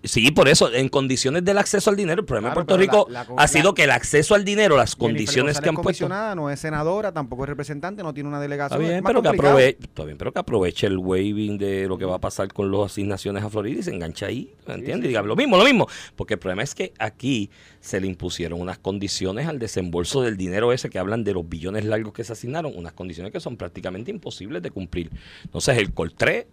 [0.04, 3.08] Sí, por eso, en condiciones del acceso al dinero, el problema Claro, de Puerto Rico
[3.10, 6.08] la- la- ha sido que el acceso al dinero, las condiciones que han es puesto...
[6.08, 8.82] no es senadora, tampoco es representante, no tiene una Está delegación.
[8.84, 12.06] es bien, pero que, aproveche, está bien, pero que aproveche el waving de lo que
[12.06, 15.06] va a pasar con las asignaciones a Florida y se engancha ahí, ¿me entiendes?
[15.06, 15.88] Y diga lo mismo, lo mismo.
[16.16, 20.72] Porque el problema es que aquí se le impusieron unas condiciones al desembolso del dinero
[20.72, 24.12] ese que hablan de los billones largos que se asignaron, unas condiciones que son prácticamente
[24.12, 25.10] imposibles de cumplir.
[25.46, 26.46] Entonces, el Coltré,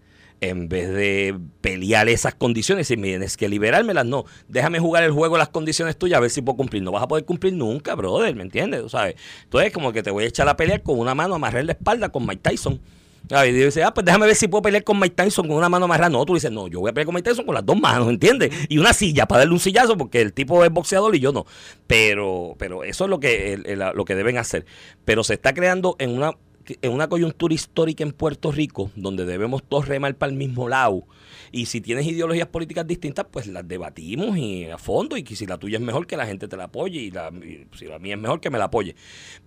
[0.42, 5.12] en vez de pelear esas condiciones y me tienes que liberármelas, no, déjame jugar el
[5.12, 6.83] juego las condiciones tuyas a ver si puedo cumplir.
[6.83, 8.90] No vas a poder cumplir nunca, brother, ¿me entiendes?
[8.90, 9.14] ¿Sabes?
[9.44, 12.09] Entonces, como que te voy a echar a pelear con una mano, amarrar la espalda
[12.09, 12.81] con Mike Tyson.
[13.28, 13.55] ¿Sabes?
[13.55, 15.85] Y dice, ah, pues déjame ver si puedo pelear con Mike Tyson con una mano
[15.85, 16.11] amarrada.
[16.11, 18.09] No, tú dices, no, yo voy a pelear con Mike Tyson con las dos manos,
[18.09, 18.50] ¿entiendes?
[18.68, 21.46] Y una silla para darle un sillazo porque el tipo es boxeador y yo no.
[21.87, 24.66] Pero, pero eso es lo que, lo que deben hacer.
[25.05, 26.33] Pero se está creando en una
[26.66, 31.05] en una coyuntura histórica en Puerto Rico, donde debemos todos remar para el mismo lado,
[31.51, 35.46] y si tienes ideologías políticas distintas, pues las debatimos y a fondo, y que si
[35.46, 37.31] la tuya es mejor, que la gente te la apoye, y, la,
[37.77, 38.96] si la mía es mejor, que me la apoye.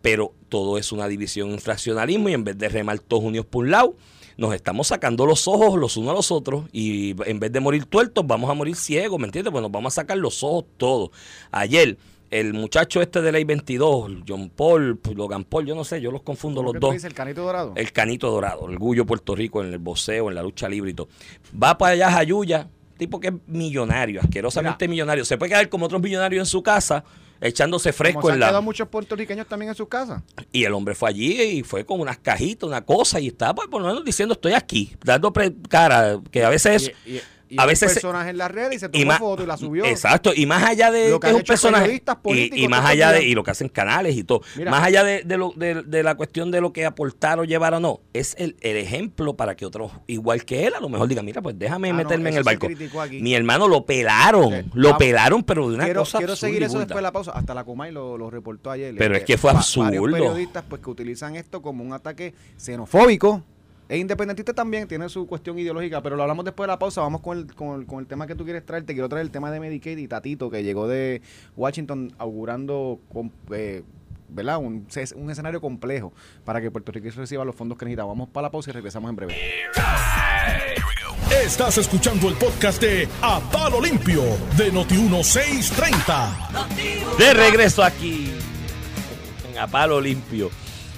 [0.02, 3.66] Pero todo es una división en fraccionalismo, y en vez de remar todos unidos por
[3.66, 3.96] un lado,
[4.38, 7.86] nos estamos sacando los ojos los unos a los otros y en vez de morir
[7.86, 9.52] tuertos vamos a morir ciegos, ¿me entiendes?
[9.52, 11.12] Pues nos vamos a sacar los ojos todos.
[11.52, 11.98] Ayer
[12.40, 16.22] el muchacho este de ley 22, John Paul, Logan Paul, yo no sé, yo los
[16.22, 17.04] confundo los dos.
[17.04, 17.74] ¿El canito dorado?
[17.76, 20.94] El canito dorado, el orgullo Puerto Rico en el boxeo, en la lucha libre y
[20.94, 21.08] todo.
[21.62, 22.68] Va para allá Jayuya,
[22.98, 25.24] tipo que es millonario, asquerosamente millonario.
[25.26, 27.04] Se puede quedar como otros millonarios en su casa
[27.42, 28.48] echándose fresco Como se en la...
[28.48, 30.24] quedado muchos puertorriqueños también en sus casas.
[30.52, 33.68] Y el hombre fue allí y fue con unas cajitas, una cosa, y estaba pues,
[33.68, 36.92] por lo menos diciendo estoy aquí, dando pre- cara, que a veces es...
[37.06, 39.06] Y, y- y a un veces se- personaje en las redes y se y tomó
[39.06, 39.86] más- foto y la subió.
[39.86, 43.12] Exacto, y más allá de Lo que que es un personaje y, y más allá
[43.12, 44.72] de y lo que hacen canales y todo, Mira.
[44.72, 47.74] más allá de, de lo, de, de la cuestión de lo que aportar o llevar
[47.74, 51.08] o no, es el, el ejemplo para que otros igual que él a lo mejor
[51.08, 52.68] digan, mira, pues déjame Ah, no, meterme en el barco.
[53.12, 54.70] Mi hermano lo pelaron, Sí.
[54.74, 55.00] lo Vamos.
[55.00, 57.32] pelaron, pero de una quiero, cosa quiero absurda seguir y eso después de la pausa.
[57.32, 58.96] Hasta la Comay lo, lo reportó ayer.
[58.98, 59.86] Pero Eh, es que fue absurdo.
[59.90, 63.44] Varios periodistas pues que utilizan esto como un ataque xenofóbico.
[63.88, 67.02] E independentista también tiene su cuestión ideológica, pero lo hablamos después de la pausa.
[67.02, 68.84] Vamos con el, con, el- con el tema que tú quieres traer.
[68.84, 71.22] Te quiero traer el tema de Medicaid y Tatito, que llegó de
[71.56, 73.84] Washington augurando, con, eh,
[74.28, 74.58] ¿verdad?
[74.58, 78.06] Un, un escenario complejo para que Puerto Rico reciba los fondos que necesita.
[78.06, 79.36] Vamos para la pausa y regresamos en breve.
[81.44, 84.24] Estás escuchando el podcast de A Palo Limpio
[84.58, 87.18] de Noti1630.
[87.20, 88.32] De regreso aquí
[89.52, 90.50] en A Palo Limpio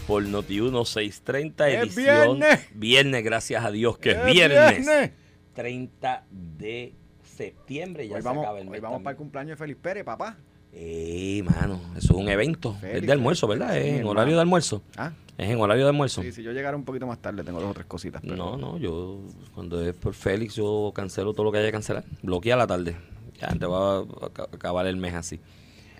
[0.07, 2.39] por Noti 1630 ¡Es edición.
[2.39, 2.67] viernes!
[2.73, 4.77] Viernes, gracias a Dios que es ¡Es viernes.
[4.85, 5.11] viernes!
[5.53, 6.93] 30 de
[7.23, 8.81] septiembre, ya Hoy se vamos, acaba el hoy mes.
[8.81, 10.37] vamos para el cumpleaños de Félix Pérez, papá.
[10.71, 12.75] Eh, mano, eso es un evento.
[12.75, 13.71] Félix, es de almuerzo, ¿verdad?
[13.73, 14.09] sí, es en hermano.
[14.11, 14.83] horario de almuerzo.
[14.95, 16.21] Ah, Es en horario de almuerzo.
[16.21, 18.21] sí, si yo llegara un poquito más tarde, tengo dos o tres cositas.
[18.21, 19.19] pero- No, no, yo
[19.55, 22.03] cuando es por Félix yo cancelo todo lo que haya que cancelar.
[22.21, 22.95] Bloquea la tarde.
[23.39, 25.39] Ya te va a ac- acabar el mes así.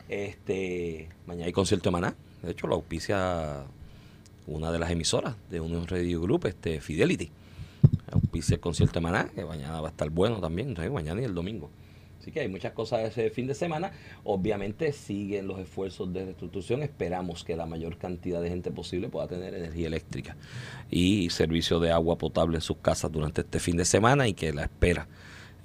[0.10, 2.15] Este, mañana hay concierto de Maná.
[2.41, 3.63] De hecho, lo auspicia
[4.48, 7.30] una de las emisoras de Unión Radio Group, este Fidelity.
[8.12, 11.26] Auspicia el concierto de Maná, que mañana va a estar bueno también, entonces mañana y
[11.26, 11.70] el domingo.
[12.20, 13.92] Así que hay muchas cosas ese fin de semana.
[14.24, 16.84] Obviamente siguen los esfuerzos de reestructuración.
[16.84, 20.36] Esperamos que la mayor cantidad de gente posible pueda tener energía eléctrica
[20.90, 24.52] y servicio de agua potable en sus casas durante este fin de semana y que
[24.52, 25.08] la espera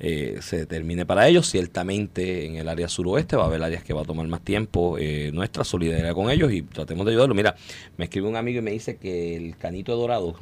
[0.05, 1.49] eh, se termine para ellos.
[1.49, 4.99] Ciertamente en el área suroeste va a haber áreas que va a tomar más tiempo.
[4.99, 7.37] eh, nuestra solidaridad con ellos y tratemos de ayudarlos.
[7.37, 7.55] Mira,
[7.97, 10.35] me escribe un amigo y me dice que el canito dorado,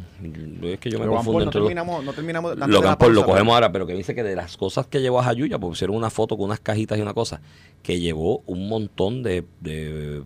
[0.62, 2.73] es que yo me Logan confundo Paul, no entre los- terminamos, no terminamos antes de
[2.75, 5.20] la Paul lo pausa, cogemos ahora, pero que dice que de las cosas que llevó
[5.20, 7.40] a Jayuya, pues pusieron una foto con unas cajitas y una cosa,
[7.83, 10.23] que llevó un montón de, de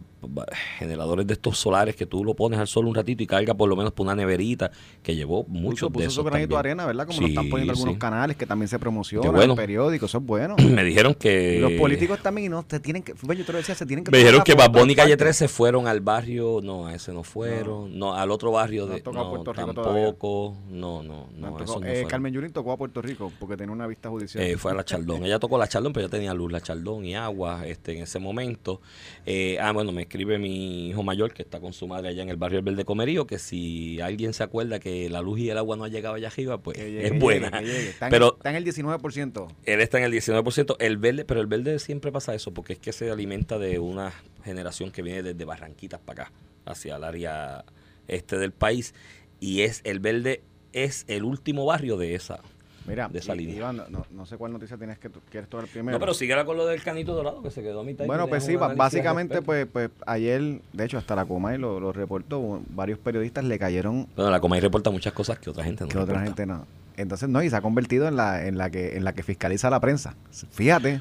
[0.78, 3.68] generadores de estos solares que tú lo pones al sol un ratito y carga por
[3.68, 4.70] lo menos por una neverita,
[5.02, 7.06] que llevó muchos puso de su esos granito de arena, ¿verdad?
[7.06, 7.98] Como lo están poniendo algunos sí.
[7.98, 9.52] canales que también se promocionan, bueno.
[9.52, 10.56] en periódicos, eso es bueno.
[10.70, 11.58] Me dijeron que...
[11.60, 14.10] Los políticos también, no, te tienen que, bueno, yo te lo decía, se tienen que
[14.10, 15.38] Me dijeron que Bunny y Calle partes.
[15.38, 19.02] 13 fueron al barrio, no, a ese no fueron, no, al otro barrio No de
[19.02, 22.06] no, Puerto Rico tampoco, no, no, No, tocó- eso no eh.
[22.08, 24.44] Carmen Yurín tocó a Puerto Rico porque tenía una vista judicial.
[24.44, 25.24] Eh, fue a la Chaldón.
[25.24, 28.18] Ella tocó la Chaldón, pero ya tenía luz la Chaldón y agua este, en ese
[28.18, 28.80] momento.
[29.26, 32.28] Eh, ah, bueno, me escribe mi hijo mayor que está con su madre allá en
[32.28, 35.58] el barrio El Verde Comerío, que si alguien se acuerda que la luz y el
[35.58, 37.50] agua no ha llegado allá arriba, pues llegue, es que buena.
[37.60, 37.90] llegue, que llegue.
[37.90, 39.48] Está, en, Pero está en el 19%.
[39.64, 40.76] él está en el 19%.
[40.78, 44.12] El verde, pero el verde siempre pasa eso, porque es que se alimenta de una
[44.44, 46.32] generación que viene desde Barranquitas para acá,
[46.64, 47.64] hacia el área
[48.06, 48.94] este del país.
[49.40, 52.40] Y es el verde es el último barrio de esa.
[52.86, 53.56] Mira, de esa línea.
[53.56, 55.96] Iván, no, sé cuál noticia tienes que quieres tocar primero.
[55.96, 58.06] No, pero síguela con lo del canito dorado que se quedó a mitad.
[58.06, 62.62] Bueno, pues sí, básicamente, pues, pues ayer, de hecho, hasta la Comay lo, lo reportó,
[62.70, 65.98] varios periodistas le cayeron Bueno, la Comay reporta muchas cosas que otra gente no que
[65.98, 66.66] otra gente no.
[66.96, 69.68] Entonces, no, y se ha convertido en la, en la que, en la que fiscaliza
[69.68, 70.14] la prensa.
[70.50, 71.00] Fíjate,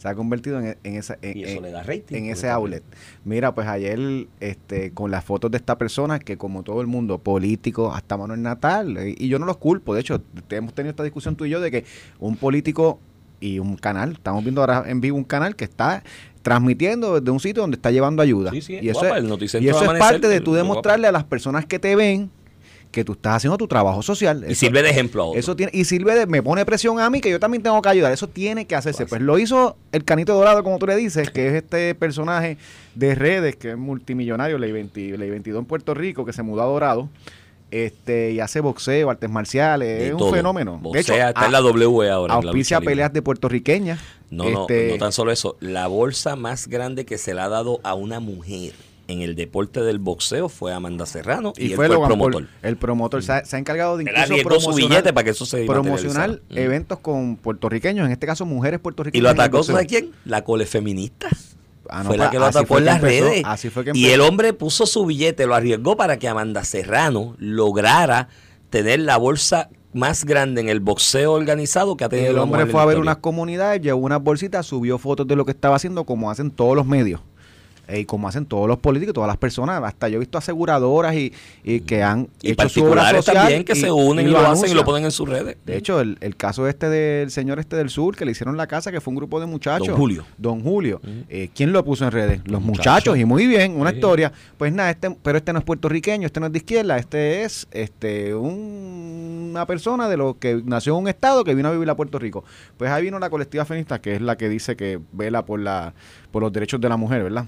[0.00, 2.16] se ha convertido en, en esa, en, Y eso en- le da rating.
[2.16, 2.82] en porque ese outlet.
[3.24, 7.18] Mira, pues ayer, este, con las fotos de esta persona, que como todo el mundo,
[7.18, 11.02] político, hasta Manuel Natal, eh, y yo no los culpo, de hecho, hemos tenido esta
[11.02, 11.84] discusión tú y yo de que
[12.18, 12.98] un político
[13.40, 16.02] y un canal, estamos viendo ahora en vivo un canal que está
[16.40, 18.50] transmitiendo desde un sitio donde está llevando ayuda.
[18.52, 21.08] Sí, sí, y eso, guapa, es, el noticentro y eso es parte de tú demostrarle
[21.08, 22.30] a las personas que te ven
[22.90, 24.44] que tú estás haciendo tu trabajo social.
[24.48, 25.38] Y Eso- sirve de ejemplo a otro.
[25.38, 27.88] eso tiene, y sirve de, me pone presión a mí que yo también tengo que
[27.88, 28.12] ayudar.
[28.12, 29.06] Eso tiene que hacerse.
[29.06, 32.56] Pues lo hizo el Canito Dorado, como tú le dices, que es este personaje
[32.96, 36.62] de redes que es multimillonario, ley, 20 ley 22 en Puerto Rico, que se mudó
[36.62, 37.08] a Dorado.
[37.70, 40.72] Este, y hace boxeo, artes marciales, De es un fenómeno.
[40.72, 42.34] de Boxea, hecho, está en la W ahora.
[42.34, 44.00] auspicia peleas de puertorriqueñas.
[44.30, 45.56] No, no, Este, no tan solo eso.
[45.60, 48.72] La bolsa más grande que se le ha dado a una mujer
[49.10, 52.06] en el deporte del boxeo fue Amanda Serrano y, Y él fue el Paul.
[52.06, 52.48] promotor.
[52.62, 54.04] El promotor se ha, se ha encargado de
[54.38, 56.40] incluso su billete para que eso se promocionar.
[56.48, 56.58] Mm.
[56.58, 59.22] eventos con puertorriqueños, en este caso mujeres ¿Y puertorriqueñas.
[59.22, 59.62] lo en el atacó.
[59.62, 60.12] ¿sabe quién?
[60.24, 61.28] La cole feminista.
[61.88, 63.42] Ah, no, fue la que lo atacó en las empezó, redes.
[63.44, 67.34] Así fue que y el hombre puso su billete, lo arriesgó para que Amanda Serrano
[67.38, 68.28] lograra
[68.70, 72.66] tener la bolsa más grande en el boxeo organizado que ha tenido El la hombre
[72.66, 76.04] fue a ver unas comunidades, llevó unas bolsitas, subió fotos de lo que estaba haciendo,
[76.04, 77.20] como hacen todos los medios.
[77.90, 81.14] Eh, Y como hacen todos los políticos, todas las personas, hasta yo he visto aseguradoras
[81.14, 81.32] y,
[81.64, 84.38] y que han Y hecho su obra social también que y- se unen y, lo,
[84.38, 85.56] hacen y lo ponen en sus redes.
[85.66, 88.66] De hecho, el, el caso este del señor este del sur, que le hicieron la
[88.66, 89.88] casa, que fue un grupo de muchachos.
[89.88, 90.24] Don Julio.
[90.38, 91.00] Don Julio.
[91.28, 92.40] Eh, ¿Quién lo puso en redes?
[92.44, 92.86] Los muchachos.
[92.86, 93.18] muchachos.
[93.18, 93.96] Y muy bien, una Sí.
[93.96, 94.32] historia.
[94.58, 97.66] Pues nada, este, pero este no es puertorriqueño, este no es de izquierda, este es
[97.70, 101.88] este un- una persona de lo que nació en un estado que vino a vivir
[101.90, 102.44] a Puerto Rico.
[102.76, 105.92] Pues ahí vino la colectiva feminista, que es la que dice que vela por la
[106.30, 107.44] por los derechos de la mujer, ¿verdad?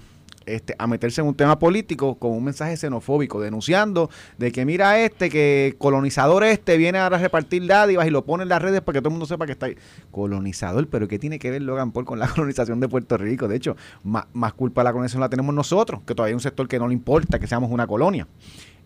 [0.46, 5.00] Este, a meterse en un tema político con un mensaje xenofóbico, denunciando de que mira
[5.00, 8.80] este, que colonizador este viene ahora a repartir dádivas y lo pone en las redes
[8.80, 9.76] para que todo el mundo sepa que está ahí.
[10.10, 13.48] Colonizador, pero ¿qué tiene que ver Logan Paul con la colonización de Puerto Rico?
[13.48, 16.40] De hecho, más, más culpa de la colonización la tenemos nosotros, que todavía hay un
[16.40, 18.26] sector que no le importa que seamos una colonia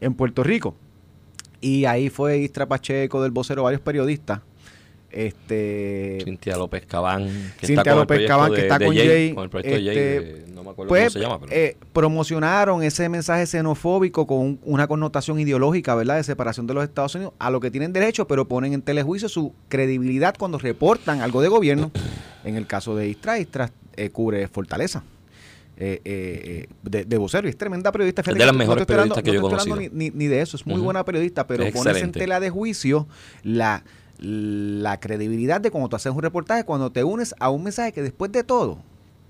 [0.00, 0.74] en Puerto Rico.
[1.60, 4.40] Y ahí fue Istra Pacheco del vocero, varios periodistas.
[5.16, 7.24] Este, Cintia López Cabán,
[7.58, 9.76] que Cintia está con López el Cabán, que está con Jay, Jay, con el proyecto
[9.76, 13.08] de Jay, este, de- no me acuerdo pues cómo se llama, pero eh, promocionaron ese
[13.08, 16.16] mensaje xenofóbico con un- una connotación ideológica, ¿verdad?
[16.16, 19.28] De separación de los Estados Unidos a lo que tienen derecho, pero ponen en telejuicio
[19.28, 21.90] su credibilidad cuando reportan algo de gobierno.
[22.44, 25.02] En el caso de Istra, Istra eh, cubre Fortaleza.
[25.78, 28.22] eh, eh, eh, de, de vocero y es tremenda periodista.
[28.22, 29.76] de las Fíjate, no mejores hablando- periodistas que no yo he conocido.
[29.92, 33.06] Ni, ni- de eso, es muy buena periodista, pero Es pones en tela de juicio
[33.42, 33.84] la,
[34.18, 38.02] la credibilidad de cuando tú haces un reportaje, cuando te unes a un mensaje que
[38.02, 38.78] después de todo,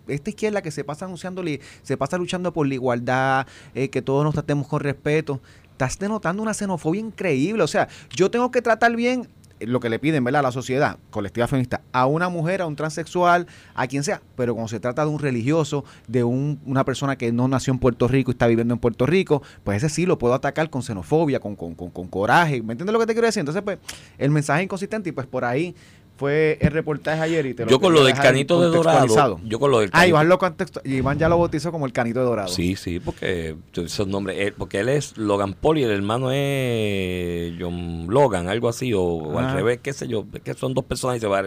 [0.09, 1.43] esta izquierda que se pasa anunciando,
[1.83, 5.41] se pasa luchando por la igualdad, eh, que todos nos tratemos con respeto,
[5.73, 7.63] estás denotando una xenofobia increíble.
[7.63, 9.29] O sea, yo tengo que tratar bien
[9.61, 10.41] lo que le piden, ¿verdad?
[10.41, 14.55] A la sociedad, colectiva feminista, a una mujer, a un transexual, a quien sea, pero
[14.55, 18.09] cuando se trata de un religioso, de un- una persona que no nació en Puerto
[18.09, 21.41] Rico y está viviendo en Puerto Rico, pues ese sí lo puedo atacar con xenofobia,
[21.41, 22.63] con, con, con, coraje.
[22.63, 23.41] ¿Me entiendes lo que te quiero decir?
[23.41, 23.79] Entonces, pues,
[24.19, 25.75] el mensaje es inconsistente y pues por ahí
[26.17, 29.59] fue el reportaje ayer y te lo yo con lo del canito de dorado, yo
[29.59, 32.21] con lo del Ah, canito, Iván lo contexto, Iván ya lo bautizó como el canito
[32.21, 32.49] de dorado.
[32.49, 37.55] Sí, sí, porque esos nombres, él- porque él es Logan Paul y el hermano es
[37.61, 39.55] John Logan, algo así, o, o al Ah.
[39.55, 41.45] revés, qué sé yo, que son dos personas y se va,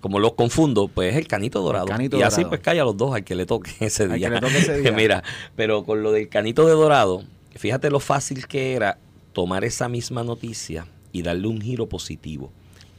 [0.00, 1.86] como los confundo, pues es el canito dorado.
[1.86, 4.16] canito y así pues calla a los dos al que le toque ese Al que
[4.16, 4.30] día.
[4.30, 4.92] le toque ese día.
[4.96, 5.22] Mira,
[5.56, 7.22] pero con lo del canito de dorado,
[7.54, 8.98] fíjate lo fácil que era
[9.32, 12.52] tomar esa misma noticia y darle un giro positivo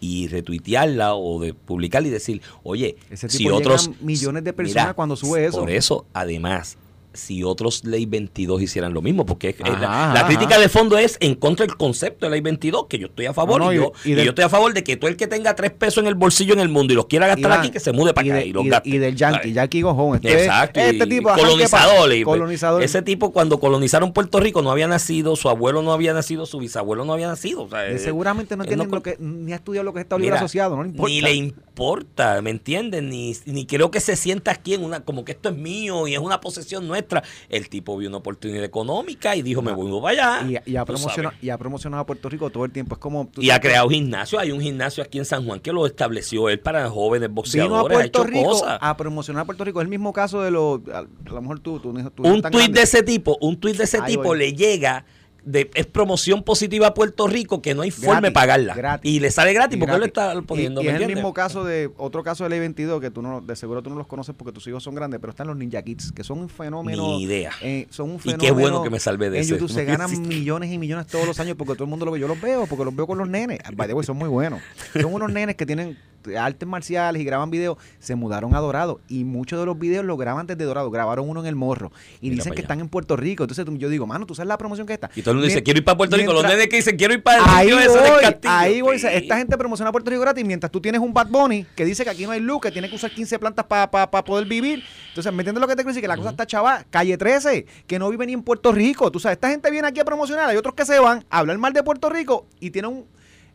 [0.06, 4.54] y retuitearla o de publicarla y decir, oye, Ese si tipo llegan otros millones de
[4.54, 5.60] personas cuando sube eso.
[5.60, 6.78] Por eso, además,
[7.16, 10.98] si otros ley 22 hicieran lo mismo, porque es- es Ajá, la, crítica de fondo
[10.98, 13.74] es en contra del concepto de ley 22, que yo estoy a favor No, no,
[13.74, 15.56] y, yo, y y del- yo estoy a favor de que todo el que tenga
[15.56, 17.92] tres pesos en el bolsillo en el mundo y los quiera gastar aquí, que se
[17.92, 18.90] mude para y acá de- y los gaste.
[18.90, 19.54] y del Yankee.
[19.54, 20.16] Yankee Gojón.
[20.16, 22.84] Este, Exacto, este tipo ¿qué colonizador.
[22.84, 26.60] Ese tipo cuando colonizaron Puerto Rico no había nacido, su abuelo no había nacido, su
[26.60, 27.64] bisabuelo no había nacido.
[27.64, 29.94] o sea, Eh, eh, seguramente no él entiende no lo que, ni ha estudiado lo
[29.94, 31.10] que es Estado Libre Asociado, no le importa.
[31.14, 33.04] Ni le importa, ¿me entiendes?
[33.04, 36.14] Ni, ni creo que se sienta aquí en una, como que esto es mío y
[36.14, 37.05] es una posesión nuestra.
[37.50, 40.62] El tipo vio una oportunidad económica y dijo, me voy para allá.
[40.66, 42.96] y, y ha promocionado, y ha promocionado a Puerto Rico todo el tiempo.
[42.96, 43.30] Es como.
[43.38, 44.40] Y ha creado gimnasio.
[44.40, 47.36] Hay un gimnasio aquí en San Juan que lo estableció él para jóvenes Vino a
[47.36, 47.98] boxeadores.
[47.98, 48.78] ha Puerto hecho Rico cosas.
[48.82, 49.80] a promocionar a Puerto Rico.
[49.80, 50.82] Es el mismo caso de los.
[50.90, 51.80] A, lo mejor tú.
[51.80, 51.90] tú,
[52.24, 54.40] un tuit de ese tipo, un tuit de ese tipo voy.
[54.40, 55.06] le llega
[55.46, 58.74] de es promoción positiva a Puerto Rico que no hay forma de Gratis, pagarla.
[58.74, 59.12] gratis.
[59.12, 60.34] y le sale gratis Y porque él lo gratis.
[60.40, 60.82] está poniendo.
[60.82, 63.22] Y, y ¿me es el mismo caso de otro caso de Ley 22 que tú
[63.22, 65.56] no, de seguro tú no los conoces porque tus hijos son grandes, pero están los
[65.56, 67.04] Ninja Kids, que son un fenómeno.
[67.04, 67.52] Ni idea.
[67.62, 68.44] eh, son un Y fenómeno.
[68.44, 69.52] qué bueno que me salvé de En ese.
[69.54, 72.20] YouTube se ganan millones y millones todos los años porque todo el mundo lo ve.
[72.20, 73.60] Yo los veo porque los veo con los nenes.
[73.76, 74.62] By the way, son muy buenos.
[75.00, 75.98] Son unos nenes que tienen
[76.38, 77.78] artes marciales y graban videos.
[78.00, 80.90] Se mudaron a Dorado y muchos de los videos los graban desde Dorado.
[80.92, 82.66] Grabaron uno en el Morro y Mira dicen pa' que allá.
[82.66, 83.44] están en Puerto Rico.
[83.44, 85.10] Entonces yo digo, mano, tú sabes la promoción que está.
[85.16, 86.34] Y todo el mundo dice, quiero ir para Puerto Rico.
[86.34, 88.54] Los nenes que dicen, quiero ir para el Ahí del voy, castillo.
[88.54, 89.00] ahí voy.
[89.00, 89.08] Sí.
[89.12, 92.10] Esta gente promociona Puerto Rico gratis mientras tú tienes un Bad Bunny que dice que
[92.10, 94.84] aquí no hay luz, que tiene que usar 15 plantas para poder vivir.
[95.10, 96.02] Entonces, ¿me entiendes lo que te quiero decir?
[96.02, 96.84] Que la cosa está chava.
[96.90, 99.12] Calle 13, que no vive ni en Puerto Rico.
[99.12, 100.50] Tú sabes, esta gente viene aquí a promocionar.
[100.50, 103.06] Hay otros que se van a hablar mal de Puerto Rico y tienen un...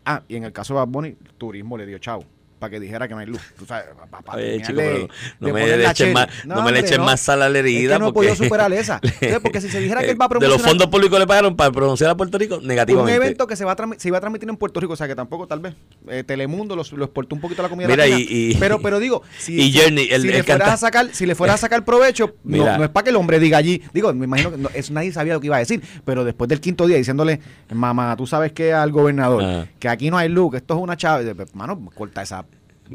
[0.05, 2.25] Ah, y en el caso de Bad Bunny, turismo le dio chavo.
[2.61, 3.41] Para que dijera que no hay luz.
[3.59, 5.09] Tú sabes, pa- pa- Oye, terminar chico, de- pero
[5.41, 7.59] no de me le echen más- no me le hombre, echen más sal a la
[7.59, 9.01] herida, Es que no he porque- podido superar esa.
[9.03, 11.27] Entonces, porque si se dijera que él va a de los promocionar fondos públicos le
[11.27, 13.17] pagaron para pronunciar a Puerto Rico un negativamente.
[13.17, 15.17] evento que se va a se iba a transmitir en Puerto Rico, o sea que
[15.17, 15.75] tampoco tal vez
[16.09, 18.21] eh, Telemundo lo exportó un poquito a la comida Mira, latina.
[18.31, 20.73] y- y- pero pero digo, si, y si- Journey, el- si el le fueras canta-
[20.75, 23.57] a sacar, si le fueras a sacar provecho, no, es para que el hombre diga
[23.57, 26.25] allí, digo, me imagino que no, eso nadie sabía lo que iba a decir, pero
[26.25, 27.41] después del quinto día diciéndole,
[27.73, 29.67] mamá, tú sabes que al gobernador, Ah.
[29.79, 32.45] que aquí no hay luz, que esto es una chave, mano, corta esa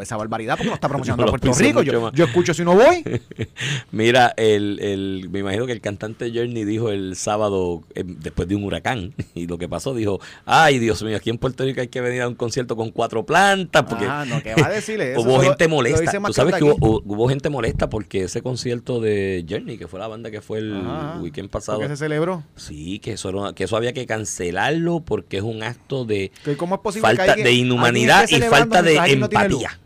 [0.03, 1.81] esa barbaridad porque no está promocionando a Puerto Rico.
[1.81, 3.03] Yo, yo escucho si no voy.
[3.91, 8.55] Mira, el, el, me imagino que el cantante Journey dijo el sábado, eh, después de
[8.55, 11.87] un huracán, y lo que pasó, dijo, ay Dios mío, aquí en Puerto Rico hay
[11.87, 15.13] que venir a un concierto con cuatro plantas, porque Ah, no, ¿qué va a decirle
[15.13, 15.21] eso?
[15.21, 16.11] hubo gente molesta.
[16.25, 19.99] Tú sabes que que hubo, hubo gente molesta porque ese concierto de Journey, que fue
[19.99, 21.19] la banda que fue el Ajá.
[21.21, 22.43] weekend pasado, Porque se celebró.
[22.55, 26.55] sí, que eso, era que eso había que cancelarlo porque es un acto de Que
[26.57, 29.79] ¿Cómo es posible falta que de inhumanidad y falta de no empatía.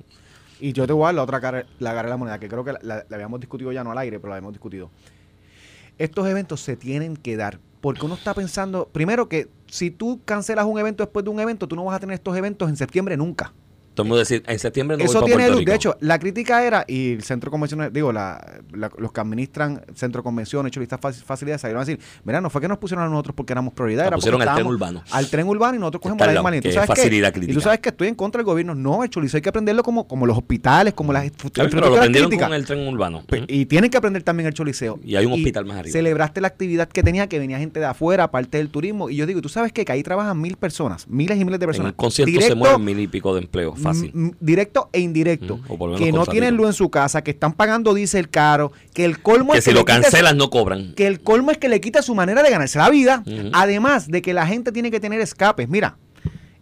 [0.60, 2.50] Y yo te voy a dar la otra cara, la cara de la moneda, que
[2.50, 4.92] creo que la, habíamos discutido ya no al aire, pero la habíamos discutido.
[5.98, 7.60] Estos eventos se tienen que dar.
[7.82, 11.68] Porque uno está pensando, primero que si tú cancelas un evento después de un evento,
[11.68, 13.54] tú no vas a tener estos eventos en septiembre nunca.
[14.00, 15.66] Todo el mundo decir, en septiembre no Eso tiene luz.
[15.66, 18.40] De hecho, la crítica era, y el centro convencional, digo, la,
[18.74, 22.50] la- los que administran centro convención, hecho listas fac- facilidades, salieron a decir, mira, no
[22.50, 24.68] fue que nos pusieron a nosotros porque éramos prioridad, Nos era porque pusieron al tren
[24.68, 25.04] urbano.
[25.12, 26.62] Al tren urbano y nosotros cogemos la misma línea.
[26.62, 27.02] ¿Tú que sabes es qué?
[27.02, 28.76] facilidad Y tú sabes que estoy en contra del gobierno.
[28.76, 31.64] No, el chorizo hay que aprenderlo como, como los hospitales, como las Claro, pero lo
[31.66, 32.48] infraestructuras prendieron críticas.
[32.50, 33.24] con el tren urbano.
[33.28, 35.00] Pe- Y tienen que aprender también el choliseo.
[35.04, 35.92] Y hay un hospital más arriba.
[35.94, 39.10] Celebraste la actividad que tenía, que venía gente de afuera, parte del turismo.
[39.10, 39.86] Y yo digo, tú sabes qué?
[39.86, 41.92] que ahí trabajan mil personas, miles y miles de En personas.
[41.94, 44.12] un concierto se mueven mil y pico de empleos, fácil.
[44.14, 45.58] Mm, directo e indirecto.
[45.58, 49.06] Mm, o que no tienen luz en su casa, que están pagando diésel caro, que
[49.06, 50.94] el colmo Que es si le lo cancelan no cobran.
[50.96, 53.24] que el colmo es que le quita su manera de ganarse la vida.
[53.54, 55.68] Además de que la gente tiene que tener escapes.
[55.70, 55.98] Mira,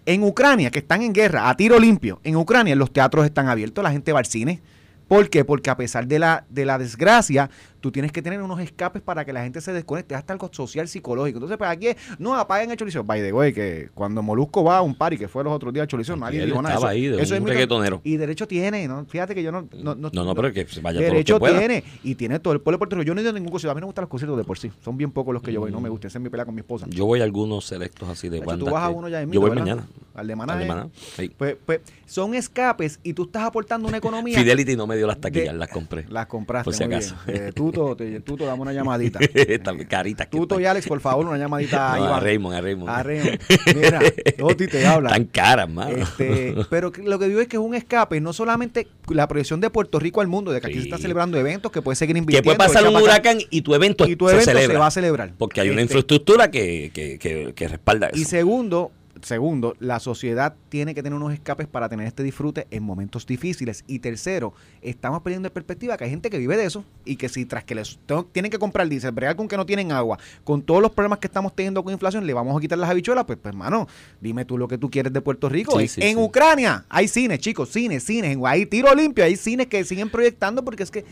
[0.06, 3.84] en Ucrania, que están en guerra, a tiro limpio, en Ucrania los teatros están abiertos,
[3.84, 4.62] la gente va al cine.
[5.08, 5.46] ¿Por qué?
[5.46, 7.50] Porque a pesar de la, de la desgracia,
[7.82, 10.88] tú tienes que tener unos escapes para que la gente se desconecte, hasta algo social,
[10.88, 11.38] psicológico.
[11.38, 13.04] Entonces, pues aquí, es, no apaguen el chorizo.
[13.04, 15.84] By the way, que cuando Molusco va a un party, que fue los otros días
[15.84, 16.76] al chorizo, nadie dijo nada.
[16.76, 18.02] estaba Eso- ahí de eso un es reggaetonero.
[18.04, 19.06] Y derecho tiene, ¿no?
[19.06, 19.68] Fíjate que yo no...
[19.74, 21.60] No, no, No, no, pero que vaya todo lo Derecho que pueda.
[21.60, 21.84] tiene.
[22.04, 23.06] Y tiene todo el pueblo de Puerto Rico.
[23.08, 23.72] Yo no he ido a ningún concierto.
[23.72, 24.72] A mí no me gustan los conciertos de por sí.
[24.84, 25.72] Son bien pocos los que yo voy.
[25.72, 26.08] No me gusta.
[26.08, 26.86] Esa es mi pelea con mi esposa.
[26.90, 29.32] Yo voy a algunos selectos así de De hecho, tú vas a uno ya en
[29.32, 29.64] Yo voy ¿verdad?
[29.66, 29.88] mañana.
[30.16, 30.54] Al de Maná.
[30.54, 30.68] Al de eh.
[30.68, 31.32] Maná, sí.
[31.38, 34.38] Pues, pues son escapes y tú estás aportando una economía.
[34.40, 36.06] Fidelity no me dio las taquillas, de- las compré.
[36.10, 36.66] Las compraste.
[36.66, 37.16] Por si acaso.
[37.28, 39.20] Eh, tuto, te- Tuto, dame una llamadita.
[39.34, 40.64] Está carita que Tuto están.
[40.64, 42.24] y Alex, por favor, una llamadita a No, a Iván.
[42.24, 42.90] Raymond, a Raymond.
[42.90, 43.40] A Raymond.
[43.76, 44.00] Mira,
[44.38, 45.10] Toti te habla.
[45.10, 45.96] Tan caras, mano.
[45.98, 49.62] Este, pero que- lo que digo es que es un escape, no solamente la proyección
[49.62, 50.82] de Puerto Rico al mundo, de que aquí Sí.
[50.82, 52.56] se está celebrando eventos, que puede seguir que invirtiendo.
[52.56, 54.80] puede pasar un huracán y tu evento, y tu se evento se, celebra.
[54.80, 55.32] va a celebrar.
[55.38, 58.20] Porque hay una Este, infraestructura que, que, que, que respalda eso.
[58.20, 58.92] Y segundo,
[59.22, 63.84] segundo, la sociedad tiene que tener unos escapes para tener este disfrute en momentos difíciles.
[63.88, 67.30] Y tercero, estamos perdiendo de perspectiva que hay gente que vive de eso y que
[67.30, 70.18] si tras que les tengo- tienen que comprar diésel, bregar con que no tienen agua,
[70.44, 73.26] con todos los problemas que estamos teniendo con inflación, le vamos a quitar las habichuelas,
[73.26, 73.88] pues, pues hermano,
[74.22, 75.74] dime tú lo que tú quieres de Puerto Rico.
[75.78, 76.22] Sí, en sí, en sí.
[76.24, 80.64] Ucrania hay cines, chicos, cines, cines, en- hay tiro limpio, hay cines que siguen proyectando
[80.64, 81.06] porque es que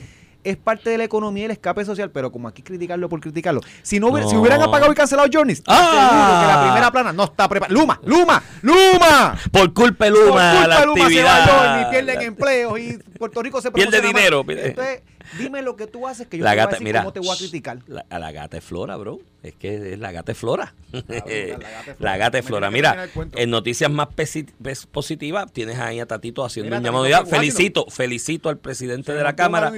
[0.45, 3.61] es parte de la economía y el escape social, pero como aquí criticarlo por criticarlo.
[3.81, 4.41] Si no, hubiera- si No.
[4.41, 6.39] hubieran apagado y cancelado Journeys, Ah.
[6.41, 7.77] que la primera plana no está preparada.
[7.77, 9.37] Luma, Luma, Luma.
[9.51, 11.67] Por culpa de Por Luma, culpa la de Luma se va actividad.
[11.67, 15.01] Journey, pierden empleos y Puerto Rico se Pierde dinero, Entonces,
[15.39, 17.13] dime lo que tú haces que yo la te voy a gata, decir mira, cómo
[17.13, 17.79] te voy a criticar.
[17.87, 19.19] La, a la gata es flora, bro.
[19.43, 20.73] Es que es la gata es flora.
[20.91, 21.95] la gata es flora.
[21.99, 22.71] la gata es flora.
[22.71, 24.07] Mira, en noticias más
[24.91, 27.25] positivas, tienes ahí a Tatito haciendo Mira, un llamado.
[27.27, 29.71] felicito, felicito al presidente Se de la Cámara.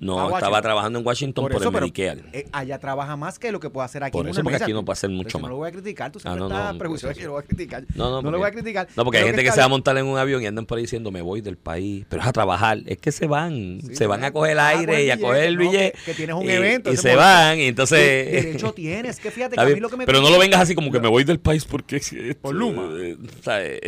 [0.00, 2.24] No, estaba trabajando en Washington por, Por eso, el pero Medicare.
[2.32, 4.12] eh, allá trabaja más que lo que puede hacer aquí.
[4.12, 4.64] Por en eso, una porque mesa.
[4.64, 5.42] aquí no puede hacer mucho más.
[5.42, 7.42] No lo voy a criticar, tú Ah, siempre no, estás no, prejuicioso que lo voy
[7.42, 7.84] a criticar.
[7.94, 8.88] No, no, no lo porque- voy a criticar.
[8.96, 10.66] No, porque hay gente que está se va a montar en un avión y andan
[10.66, 12.78] por ahí diciendo me voy del país, pero es a trabajar.
[12.86, 15.18] Es que se van, Sí, se van a coger el vas a aire y a
[15.18, 17.98] coger el billete, que- que tienes un y- evento, Y se van, y entonces.
[17.98, 20.60] De- Derecho tienes, que fíjate que a mí lo que me pero no lo vengas
[20.60, 22.00] así como que me voy del país porque
[22.40, 22.88] Por Luma.
[23.00, 23.80] eh, ¿sabes?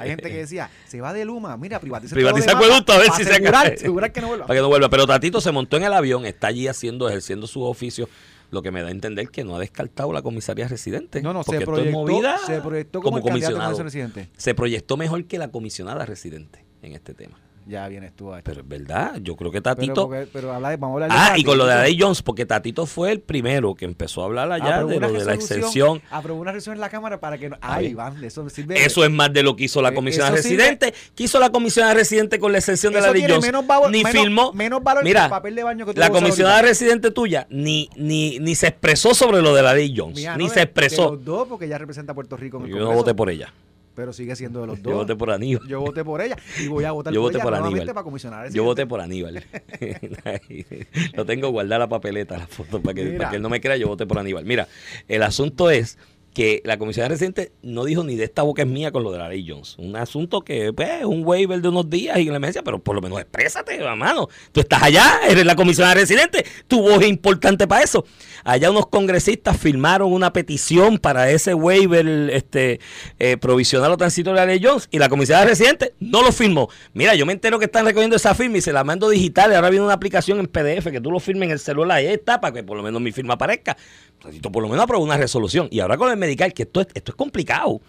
[0.00, 3.10] Hay gente que decía, se va de Luma, mira, privatiza, Privatiza lo acueducto, a ver
[3.12, 4.46] si se asegurar que no vuelva.
[4.46, 4.88] Para que no vuelva.
[4.88, 8.08] Pero Tatito se montó en el avión, está allí haciendo, ejerciendo sus oficios,
[8.50, 11.20] lo que me da a entender que no ha descartado la comisaría residente.
[11.20, 13.64] No, no, se proyectó, movida se proyectó como, comisionado.
[13.64, 14.30] comisión residente.
[14.36, 17.38] Se proyectó mejor que la comisionada residente en este tema.
[17.68, 18.50] Ya vienes tú a esto.
[18.50, 20.06] Pero es verdad, yo creo que Pero, Tatito.
[20.08, 22.22] porque- pero habla de, vamos a hablar de ah, y con lo de Adey Jones,
[22.22, 25.34] porque Tatito fue el primero que empezó a hablar allá Aprobó de lo de la
[25.34, 26.00] exención.
[26.10, 27.50] Aprobó una resolución en la Cámara para que...
[27.50, 27.88] no- Ay.
[27.88, 28.82] Iván, eso sirve...
[28.82, 30.94] Eso es más de lo que hizo la Eh, comisionada eso sirve- residente.
[31.14, 33.44] ¿Qué hizo la comisionada residente con la exención de la tiene Jones?
[33.44, 34.52] menos valor- ni menos- firmó.
[34.54, 36.70] menos valor que Mira, el papel de baño que tú la comisionada ahorita.
[36.70, 40.16] residente tuya ni, ni, ni se expresó sobre lo de la ley Jones.
[40.16, 41.02] Mira, ni no, se de- expresó.
[41.10, 43.28] de los dos, porque ella representa a Puerto Rico en el Yo no voté por
[43.28, 43.52] ella.
[43.98, 44.92] Pero sigue siendo de los dos.
[44.92, 45.66] Yo voté por Aníbal.
[45.66, 47.86] Yo voté por ella y voy a votar Yo por voté ella por Aníbal.
[47.88, 48.48] para comisionar.
[48.52, 49.42] Yo voté por Aníbal.
[51.14, 53.18] Lo tengo guardada la papeleta, la foto, para que, Mira.
[53.18, 54.44] para que él no me crea, yo voté por Aníbal.
[54.44, 54.68] Mira,
[55.08, 55.98] el asunto es
[56.38, 59.18] que la comisionada residente no dijo ni de esta boca es mía con lo de
[59.18, 59.74] la ley Jones.
[59.76, 62.94] Un asunto que pues, es un waiver de unos días y la emergencia, pero por
[62.94, 64.28] lo menos exprésate, mano.
[64.52, 68.06] Tú estás allá, eres la comisionada residente, tu voz es importante para eso.
[68.44, 72.78] Allá unos congresistas firmaron una petición para ese waiver este,
[73.18, 76.68] eh, provisional o transitorio de la ley Jones y la comisionada residente no lo firmó.
[76.92, 79.56] Mira, yo me entero que están recogiendo esa firma y se la mando digital y
[79.56, 82.14] ahora viene una aplicación en PDF que tú lo firmes en el celular y ahí
[82.14, 83.76] está para que por lo menos mi firma aparezca.
[84.24, 85.68] Necesito por lo menos aprobar una resolución.
[85.70, 87.80] Y ahora con el medical, que esto es, esto es complicado.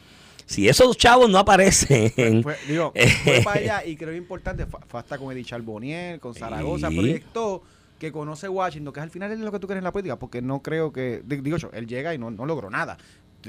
[0.46, 2.44] Si esos chavos no aparecen.
[2.44, 2.92] Fue, digo,
[3.24, 6.96] fue para allá y creo que es importante, hasta con Edith Charbonnier, con Zaragoza, Sí.
[6.98, 7.64] proyectó
[8.00, 10.42] que conoce Washington, que al final es lo que tú quieres en la política, porque
[10.42, 12.98] no creo que, di- digo yo, él llega y no, no logró nada.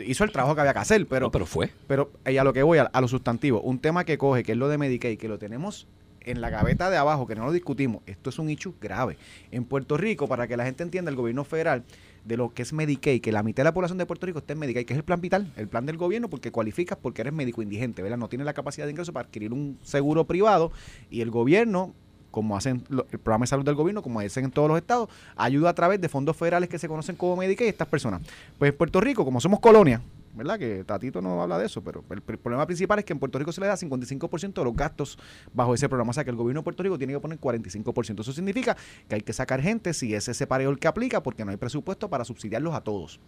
[0.04, 1.70] Hizo el trabajo que había que hacer, pero, No, pero fue.
[1.86, 4.52] pero y a lo que voy, a, a lo sustantivo, un tema que coge, que
[4.52, 5.86] es lo de Medicaid, que lo tenemos
[6.22, 9.16] en la gaveta de abajo, que no lo discutimos, esto es un hecho grave.
[9.52, 11.82] En Puerto Rico, para que la gente entienda, el gobierno federal,
[12.24, 14.52] de lo que es Medicaid, que la mitad de la población de Puerto Rico está
[14.52, 17.32] en Medicaid, que es el plan vital, el plan del gobierno, porque cualificas porque eres
[17.32, 18.18] médico indigente, ¿verdad?
[18.18, 20.72] No tienes la capacidad de ingreso para adquirir un seguro privado
[21.10, 21.94] y el gobierno
[22.30, 25.70] como hacen el programa de salud del gobierno, como hacen en todos los estados, ayuda
[25.70, 28.22] a través de fondos federales que se conocen como Medicaid estas personas.
[28.58, 30.00] Pues Puerto Rico, como somos colonia,
[30.34, 30.58] ¿verdad?
[30.58, 33.52] Que Tatito no habla de eso, pero el, problema principal es que en Puerto Rico
[33.52, 35.18] se le da 55% de los gastos
[35.52, 36.10] bajo ese programa.
[36.10, 38.20] O sea que el gobierno de Puerto Rico tiene que poner 45%.
[38.20, 38.76] Eso significa
[39.08, 41.56] que hay que sacar gente si es ese pareo el que aplica, porque no hay
[41.56, 43.20] presupuesto para subsidiarlos a todos.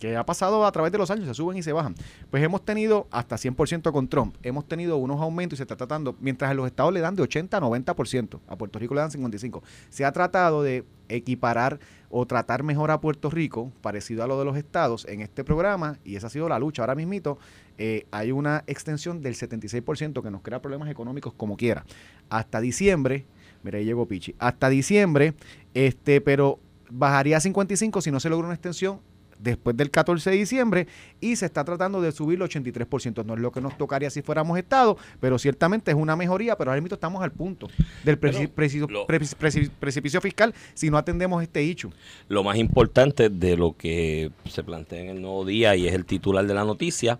[0.00, 1.94] Que ha pasado a través de los años, se suben y se bajan.
[2.30, 4.34] Pues hemos tenido hasta 100% con Trump.
[4.42, 7.22] Hemos tenido unos aumentos y se está tratando, mientras a los estados le dan de
[7.22, 9.62] 80 a 90%, a Puerto Rico le dan 55%.
[9.90, 11.78] Se ha tratado de equiparar
[12.08, 15.98] o tratar mejor a Puerto Rico, parecido a lo de los estados, en este programa,
[16.02, 16.82] y esa ha sido la lucha.
[16.82, 17.38] Ahora mismito
[17.78, 21.84] eh, hay una extensión del 76% que nos crea problemas económicos como quiera.
[22.30, 23.26] Hasta diciembre,
[23.62, 25.34] mira, ahí llegó Pichi, hasta diciembre,
[25.74, 26.58] este, pero
[26.90, 29.00] bajaría a 55 si no se logra una extensión
[29.42, 30.86] después del 14 de diciembre
[31.20, 33.24] y se está tratando de subir el 83%.
[33.24, 36.70] No es lo que nos tocaría si fuéramos Estado, pero ciertamente es una mejoría, pero
[36.70, 37.68] ahora mismo estamos al punto
[38.04, 38.86] del preci- preci-
[39.38, 41.90] preci- precipicio fiscal si no atendemos este hecho.
[42.28, 46.04] Lo más importante de lo que se plantea en el nuevo día y es el
[46.04, 47.18] titular de la noticia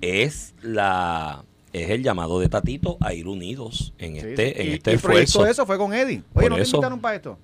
[0.00, 4.60] es la es el llamado de Tatito a ir unidos en Sí, este, sí.
[4.62, 5.44] en Y- este y esfuerzo.
[5.44, 6.22] de eso fue con Eddie.
[6.32, 7.38] Oye, Por ¿no te invitaron para esto?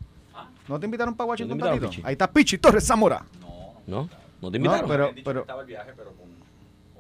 [0.69, 2.07] ¿No te invitaron para Washington, invitaron, Tatito?
[2.07, 3.27] Ahí está Pichi Torres Zamora.
[3.87, 4.09] ¿No?
[4.41, 4.89] ¿No te No, invitaron?
[4.89, 6.29] pero, dicho pero que estaba el viaje, pero con,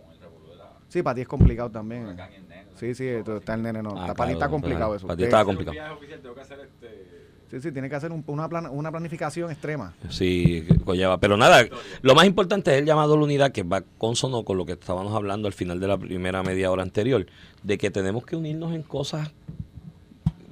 [0.02, 2.06] con el revolú de la sí, para ti es complicado también.
[2.08, 2.66] el nene.
[2.76, 3.90] Sí, sí, está el nene, no.
[3.96, 4.94] Ah, para ti está complicado claro.
[4.96, 5.06] eso.
[5.06, 5.72] Para ti estaba complicado.
[5.74, 7.12] viaje oficial, tengo que hacer este...
[7.50, 9.92] Sí, sí, tiene que hacer un- una, plan- una planificación extrema.
[10.08, 11.18] Sí, conlleva.
[11.18, 11.66] Pero nada,
[12.00, 14.72] lo más importante es el llamado a la unidad que va consono con lo que
[14.72, 17.26] estábamos hablando al final de la primera media hora anterior,
[17.62, 19.30] de que tenemos que unirnos en cosas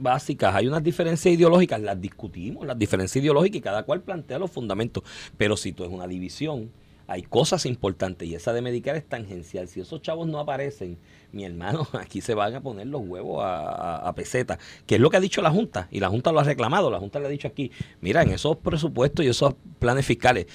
[0.00, 0.54] básicas.
[0.54, 5.02] Hay unas diferencias ideológicas, las discutimos, las diferencias ideológicas y cada cual plantea los fundamentos.
[5.36, 6.70] Pero si tú es una división,
[7.06, 9.66] hay cosas importantes y esa de medicar es tangencial.
[9.66, 10.96] Si esos chavos no aparecen,
[11.32, 15.10] mi hermano, aquí se van a poner los huevos a, a- peseta, que es lo
[15.10, 17.30] que ha dicho la Junta, y la Junta lo ha reclamado, la Junta le ha
[17.30, 20.46] dicho aquí, mira, en esos presupuestos y esos planes fiscales,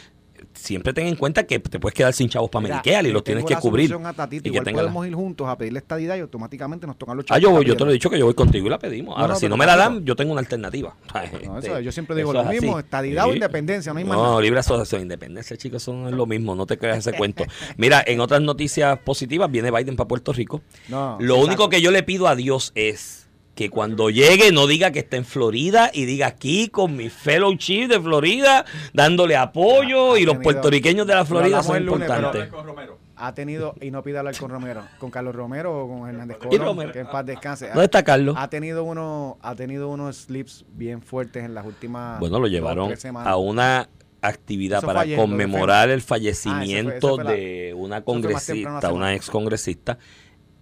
[0.56, 3.46] siempre ten en cuenta que te puedes quedar sin chavos para Medicare y los tienes
[3.46, 3.94] que cubrir.
[3.94, 4.48] a Tatito.
[4.48, 7.26] y que tenga la- podemos ir juntos a pedirle estadidad y automáticamente nos tocan los
[7.26, 8.70] Ah, chavos yo, para voy, yo te lo he dicho que yo voy contigo y
[8.70, 9.16] la pedimos.
[9.18, 10.96] Ahora, no, si no me la dan, yo tengo una alternativa.
[11.46, 12.86] No, eso, yo siempre digo lo es mismo, así.
[12.86, 14.42] estadidad o independencia, no hay más No, nada.
[14.42, 17.44] libre asociación, independencia, chicos, son lo mismo, no te creas ese cuento.
[17.78, 20.62] Mira, en otras noticias positivas, viene Biden para Puerto Rico.
[20.90, 23.25] No, Lo único que yo le pido a Dios es
[23.56, 27.56] que cuando llegue no diga que está en Florida y diga aquí con mi fellow
[27.56, 31.64] chief de Florida dándole apoyo Ha- ha y los tenido- puertorriqueños de la lo Florida
[31.64, 32.54] son el lunes, pero- importantes.
[32.54, 32.98] con Romero.
[33.18, 36.48] Ha tenido, y no pide hablar con Romero, con Carlos Romero o con Hernández Y
[36.50, 36.92] Colón, Romero.
[36.92, 37.68] que en paz descanse.
[37.70, 38.36] ¿Dónde está Carlos?
[38.38, 42.94] Ha tenido uno, ha tenido unos slips bien fuertes en las últimas Bueno, lo llevaron
[43.24, 43.88] a una
[44.22, 48.92] actividad Eso para ayer, conmemorar el Ah, fue- fallecimiento ese fue la- de una congresista,
[48.92, 49.98] una ex congresista,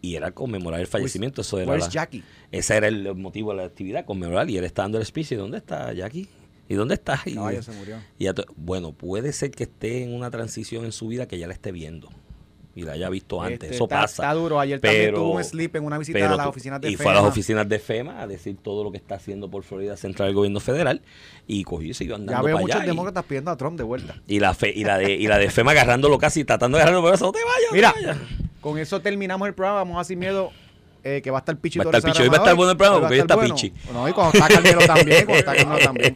[0.04, 1.42] y era conmemorar el fallecimiento.
[1.42, 2.24] Eso era la- Jackie?
[2.52, 5.32] ese era el motivo de la actividad, conmemorar, y él está dando el speech.
[5.32, 6.28] ¿Y dónde está Jackie?
[6.68, 7.22] ¿Y dónde está?
[7.26, 7.98] Y- Caballo se murió.
[8.20, 11.48] y ya bueno, puede ser que esté en una transición en su vida que ya
[11.48, 12.10] la esté viendo
[12.76, 13.64] y la haya visto antes.
[13.64, 14.24] Este, Eso está- pasa.
[14.24, 14.60] Está duro.
[14.60, 16.96] Ayer también Pero- tuvo un slip en una visita pero a las oficinas de y
[16.96, 17.30] fue a las FEMA.
[17.30, 20.60] oficinas de FEMA a decir todo lo que está haciendo por Florida Central el gobierno
[20.60, 21.02] federal
[21.48, 22.86] y cogió y siguió andando Ya veo para muchos allá.
[22.86, 24.16] y- demócratas pidiendo a Trump de vuelta.
[24.28, 27.04] y la, fe, y, la de, y la de FEMA agarrándolo casi, tratando de agarrarlo
[27.06, 27.26] por eso.
[27.26, 28.18] No te vayas, te Mira, vayas".
[28.62, 29.80] con eso terminamos el programa.
[29.80, 30.52] Vamos a sin miedo
[31.04, 32.24] eh, que va a estar Pichi Va a estar Torres Pichi.
[32.24, 33.56] Hoy va a estar bueno el programa va a porque hoy estar está bueno.
[33.56, 33.74] Pichi.
[33.94, 36.16] No, y cuando está Carmelo también, cuando está Carmelo también.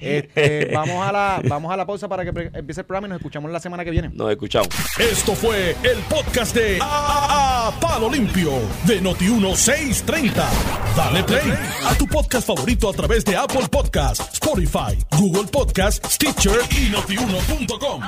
[0.00, 3.18] Este, vamos, a la, vamos a la pausa para que empiece el programa y nos
[3.18, 4.10] escuchamos la semana que viene.
[4.12, 4.68] Nos escuchamos.
[4.98, 8.52] Esto fue el podcast de A, A- Palo Limpio
[8.86, 10.32] de Noti1630.
[10.96, 11.52] Dale play
[11.86, 18.02] a tu podcast favorito a través de Apple Podcasts, Spotify, Google Podcasts, Stitcher y notiuno.com.